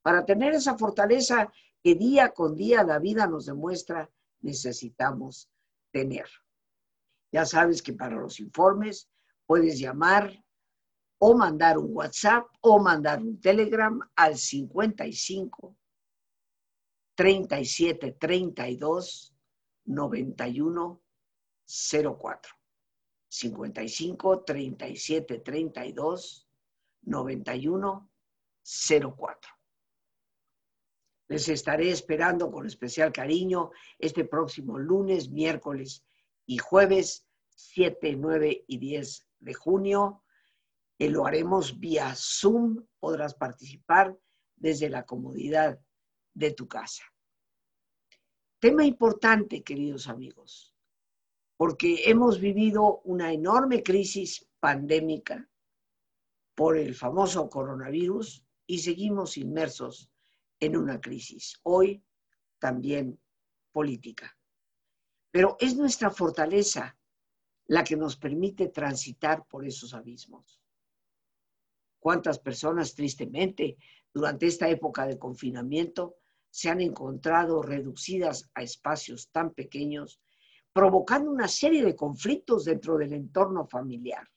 para 0.03 0.25
tener 0.25 0.55
esa 0.55 0.79
fortaleza 0.79 1.53
que 1.83 1.95
día 1.95 2.31
con 2.31 2.57
día 2.57 2.83
la 2.83 2.99
vida 2.99 3.27
nos 3.27 3.47
demuestra 3.47 4.11
necesitamos 4.41 5.49
tener. 5.93 6.27
Ya 7.33 7.47
sabes 7.47 7.83
que 7.83 7.93
para 7.93 8.17
los 8.17 8.41
informes 8.41 9.09
puedes 9.47 9.79
llamar 9.79 10.45
o 11.19 11.37
mandar 11.37 11.79
un 11.79 11.95
WhatsApp 11.95 12.47
o 12.61 12.81
mandar 12.81 13.23
un 13.23 13.41
Telegram 13.41 13.99
al 14.17 14.37
55 14.37 15.77
37 17.15 18.13
32 18.13 19.32
91 19.85 21.03
04. 21.67 22.53
55 23.29 24.45
37 24.45 25.39
32 25.39 26.49
91 27.03 28.11
04. 28.63 29.51
Les 31.29 31.49
estaré 31.49 31.91
esperando 31.91 32.51
con 32.51 32.67
especial 32.67 33.11
cariño 33.11 33.71
este 33.99 34.27
próximo 34.27 34.79
lunes, 34.79 35.31
miércoles 35.31 36.05
y 36.45 36.59
jueves 36.59 37.27
7, 37.55 38.17
9 38.17 38.65
y 38.67 38.79
10 38.79 39.29
de 39.41 39.55
junio. 39.55 40.23
Que 40.99 41.09
lo 41.09 41.27
haremos 41.27 41.81
vía 41.81 42.13
Zoom. 42.15 42.87
Podrás 43.01 43.35
participar 43.35 44.17
desde 44.57 44.91
la 44.91 45.07
comodidad 45.07 45.81
de 46.35 46.53
tu 46.53 46.69
casa. 46.69 47.03
Tema 48.63 48.85
importante, 48.85 49.65
queridos 49.65 50.07
amigos, 50.07 50.73
porque 51.57 52.09
hemos 52.09 52.39
vivido 52.39 53.01
una 53.01 53.33
enorme 53.33 53.83
crisis 53.83 54.49
pandémica 54.61 55.51
por 56.55 56.77
el 56.77 56.95
famoso 56.95 57.51
coronavirus 57.51 58.47
y 58.65 58.79
seguimos 58.79 59.37
inmersos 59.37 60.13
en 60.61 60.77
una 60.77 61.01
crisis, 61.01 61.59
hoy 61.65 62.05
también 62.61 63.21
política. 63.73 64.39
Pero 65.33 65.57
es 65.59 65.75
nuestra 65.75 66.13
fortaleza 66.13 66.97
la 67.65 67.83
que 67.83 67.97
nos 67.97 68.17
permite 68.17 68.69
transitar 68.69 69.45
por 69.49 69.67
esos 69.67 69.93
abismos. 69.93 70.63
¿Cuántas 71.99 72.39
personas, 72.39 72.95
tristemente, 72.95 73.77
durante 74.15 74.47
esta 74.47 74.69
época 74.69 75.05
de 75.05 75.19
confinamiento, 75.19 76.22
se 76.53 76.69
han 76.69 76.83
encontrado 76.83 77.63
reducidas 77.63 78.51
a 78.55 78.63
espacios 78.63 79.31
tan 79.31 79.55
pequeños, 79.55 80.21
provocando 80.71 81.31
una 81.31 81.49
serie 81.49 81.83
de 81.83 81.97
conflictos 81.97 82.67
dentro 82.67 82.99
del 82.99 83.15
entorno 83.15 83.67
familiar? 83.67 84.29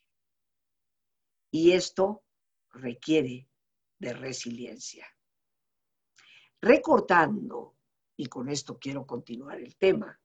Y 1.51 1.73
esto 1.73 2.23
requiere 2.71 3.49
de 3.99 4.13
resiliencia. 4.13 5.05
Recortando, 6.61 7.75
y 8.15 8.27
con 8.27 8.47
esto 8.47 8.79
quiero 8.79 9.05
continuar 9.05 9.59
el 9.59 9.75
tema, 9.75 10.17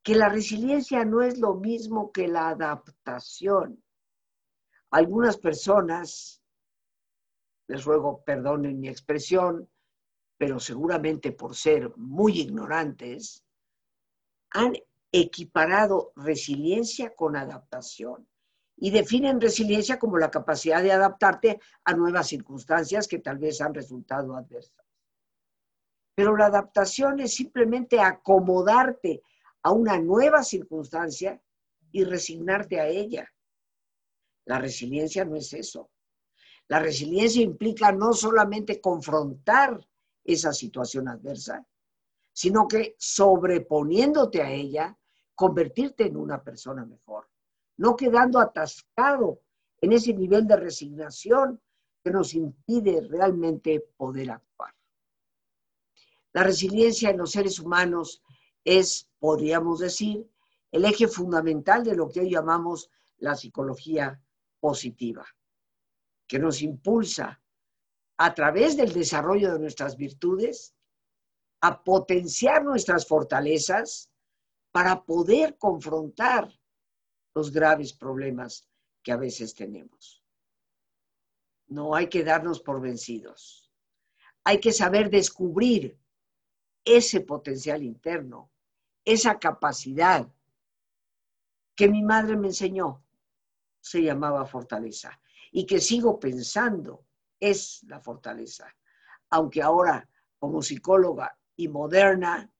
que 0.00 0.14
la 0.14 0.28
resiliencia 0.28 1.04
no 1.04 1.22
es 1.22 1.38
lo 1.38 1.54
mismo 1.56 2.12
que 2.12 2.28
la 2.28 2.50
adaptación. 2.50 3.82
Algunas 4.90 5.36
personas, 5.38 6.40
les 7.66 7.84
ruego 7.84 8.22
perdonen 8.24 8.78
mi 8.78 8.88
expresión, 8.88 9.68
pero 10.38 10.60
seguramente 10.60 11.32
por 11.32 11.56
ser 11.56 11.92
muy 11.96 12.40
ignorantes, 12.40 13.44
han 14.50 14.74
equiparado 15.10 16.12
resiliencia 16.14 17.14
con 17.14 17.36
adaptación 17.36 18.26
y 18.76 18.90
definen 18.90 19.40
resiliencia 19.40 19.98
como 19.98 20.16
la 20.18 20.30
capacidad 20.30 20.82
de 20.82 20.92
adaptarte 20.92 21.60
a 21.84 21.92
nuevas 21.94 22.28
circunstancias 22.28 23.08
que 23.08 23.18
tal 23.18 23.38
vez 23.38 23.60
han 23.60 23.74
resultado 23.74 24.36
adversas. 24.36 24.86
Pero 26.14 26.36
la 26.36 26.46
adaptación 26.46 27.18
es 27.20 27.34
simplemente 27.34 28.00
acomodarte 28.00 29.22
a 29.62 29.72
una 29.72 29.98
nueva 29.98 30.44
circunstancia 30.44 31.42
y 31.90 32.04
resignarte 32.04 32.80
a 32.80 32.86
ella. 32.86 33.32
La 34.44 34.58
resiliencia 34.58 35.24
no 35.24 35.36
es 35.36 35.52
eso. 35.52 35.90
La 36.68 36.78
resiliencia 36.78 37.42
implica 37.42 37.90
no 37.92 38.12
solamente 38.12 38.80
confrontar 38.80 39.87
esa 40.28 40.52
situación 40.52 41.08
adversa, 41.08 41.66
sino 42.32 42.68
que 42.68 42.94
sobreponiéndote 42.98 44.42
a 44.42 44.50
ella, 44.52 44.96
convertirte 45.34 46.06
en 46.06 46.16
una 46.16 46.42
persona 46.44 46.84
mejor, 46.84 47.30
no 47.78 47.96
quedando 47.96 48.38
atascado 48.38 49.40
en 49.80 49.92
ese 49.92 50.12
nivel 50.12 50.46
de 50.46 50.56
resignación 50.56 51.60
que 52.04 52.10
nos 52.10 52.34
impide 52.34 53.00
realmente 53.08 53.80
poder 53.96 54.30
actuar. 54.32 54.74
La 56.34 56.42
resiliencia 56.42 57.08
en 57.10 57.18
los 57.18 57.30
seres 57.30 57.58
humanos 57.58 58.22
es, 58.64 59.08
podríamos 59.18 59.78
decir, 59.78 60.28
el 60.70 60.84
eje 60.84 61.08
fundamental 61.08 61.82
de 61.82 61.96
lo 61.96 62.10
que 62.10 62.20
hoy 62.20 62.30
llamamos 62.30 62.90
la 63.16 63.34
psicología 63.34 64.20
positiva, 64.60 65.26
que 66.26 66.38
nos 66.38 66.60
impulsa 66.60 67.40
a 68.18 68.34
través 68.34 68.76
del 68.76 68.92
desarrollo 68.92 69.52
de 69.52 69.60
nuestras 69.60 69.96
virtudes 69.96 70.74
a 71.60 71.82
potenciar 71.82 72.64
nuestras 72.64 73.06
fortalezas 73.06 74.10
para 74.72 75.04
poder 75.04 75.56
confrontar 75.56 76.52
los 77.34 77.52
graves 77.52 77.92
problemas 77.92 78.68
que 79.02 79.12
a 79.12 79.16
veces 79.16 79.54
tenemos. 79.54 80.22
No 81.68 81.94
hay 81.94 82.08
que 82.08 82.24
darnos 82.24 82.60
por 82.60 82.80
vencidos. 82.80 83.70
Hay 84.44 84.60
que 84.60 84.72
saber 84.72 85.10
descubrir 85.10 85.98
ese 86.84 87.20
potencial 87.20 87.82
interno, 87.82 88.50
esa 89.04 89.38
capacidad 89.38 90.28
que 91.76 91.88
mi 91.88 92.02
madre 92.02 92.36
me 92.36 92.48
enseñó, 92.48 93.04
se 93.80 94.02
llamaba 94.02 94.46
fortaleza 94.46 95.20
y 95.52 95.66
que 95.66 95.80
sigo 95.80 96.18
pensando 96.18 97.07
es 97.40 97.82
la 97.84 98.00
fortaleza, 98.00 98.74
aunque 99.30 99.62
ahora 99.62 100.08
como 100.38 100.62
psicóloga 100.62 101.38
y 101.56 101.68
moderna 101.68 102.50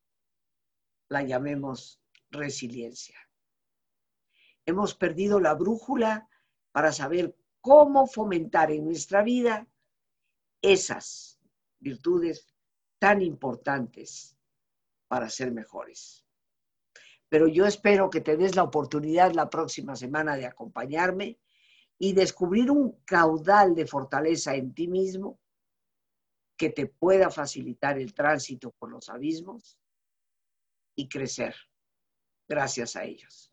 la 1.08 1.22
llamemos 1.22 2.00
resiliencia. 2.30 3.18
Hemos 4.66 4.94
perdido 4.94 5.40
la 5.40 5.54
brújula 5.54 6.28
para 6.72 6.92
saber 6.92 7.34
cómo 7.60 8.06
fomentar 8.06 8.70
en 8.70 8.84
nuestra 8.84 9.22
vida 9.22 9.66
esas 10.60 11.40
virtudes 11.78 12.54
tan 12.98 13.22
importantes 13.22 14.36
para 15.06 15.30
ser 15.30 15.52
mejores. 15.52 16.24
Pero 17.28 17.46
yo 17.46 17.66
espero 17.66 18.10
que 18.10 18.20
te 18.20 18.36
des 18.36 18.56
la 18.56 18.62
oportunidad 18.62 19.32
la 19.32 19.48
próxima 19.48 19.96
semana 19.96 20.36
de 20.36 20.46
acompañarme 20.46 21.38
y 21.98 22.12
descubrir 22.12 22.70
un 22.70 22.92
caudal 23.04 23.74
de 23.74 23.86
fortaleza 23.86 24.54
en 24.54 24.72
ti 24.72 24.86
mismo 24.86 25.40
que 26.56 26.70
te 26.70 26.86
pueda 26.86 27.30
facilitar 27.30 27.98
el 27.98 28.14
tránsito 28.14 28.70
por 28.72 28.90
los 28.90 29.08
abismos 29.08 29.78
y 30.94 31.08
crecer 31.08 31.54
gracias 32.48 32.96
a 32.96 33.04
ellos. 33.04 33.52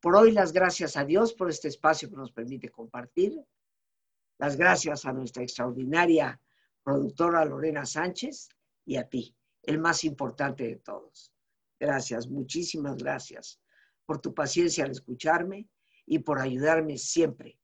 Por 0.00 0.16
hoy 0.16 0.32
las 0.32 0.52
gracias 0.52 0.96
a 0.96 1.04
Dios 1.04 1.32
por 1.32 1.48
este 1.48 1.68
espacio 1.68 2.10
que 2.10 2.16
nos 2.16 2.32
permite 2.32 2.68
compartir. 2.70 3.40
Las 4.38 4.56
gracias 4.56 5.04
a 5.04 5.12
nuestra 5.12 5.44
extraordinaria 5.44 6.40
productora 6.82 7.44
Lorena 7.44 7.86
Sánchez 7.86 8.48
y 8.84 8.96
a 8.96 9.08
ti, 9.08 9.36
el 9.62 9.78
más 9.78 10.02
importante 10.02 10.64
de 10.64 10.76
todos. 10.76 11.32
Gracias, 11.78 12.26
muchísimas 12.26 12.96
gracias 12.96 13.60
por 14.04 14.20
tu 14.20 14.34
paciencia 14.34 14.84
al 14.84 14.90
escucharme 14.90 15.68
y 16.06 16.20
por 16.20 16.40
ayudarme 16.40 16.98
siempre 16.98 17.58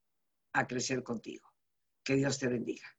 a 0.52 0.66
crecer 0.66 1.02
contigo. 1.02 1.52
Que 2.04 2.16
Dios 2.16 2.38
te 2.38 2.48
bendiga. 2.48 2.97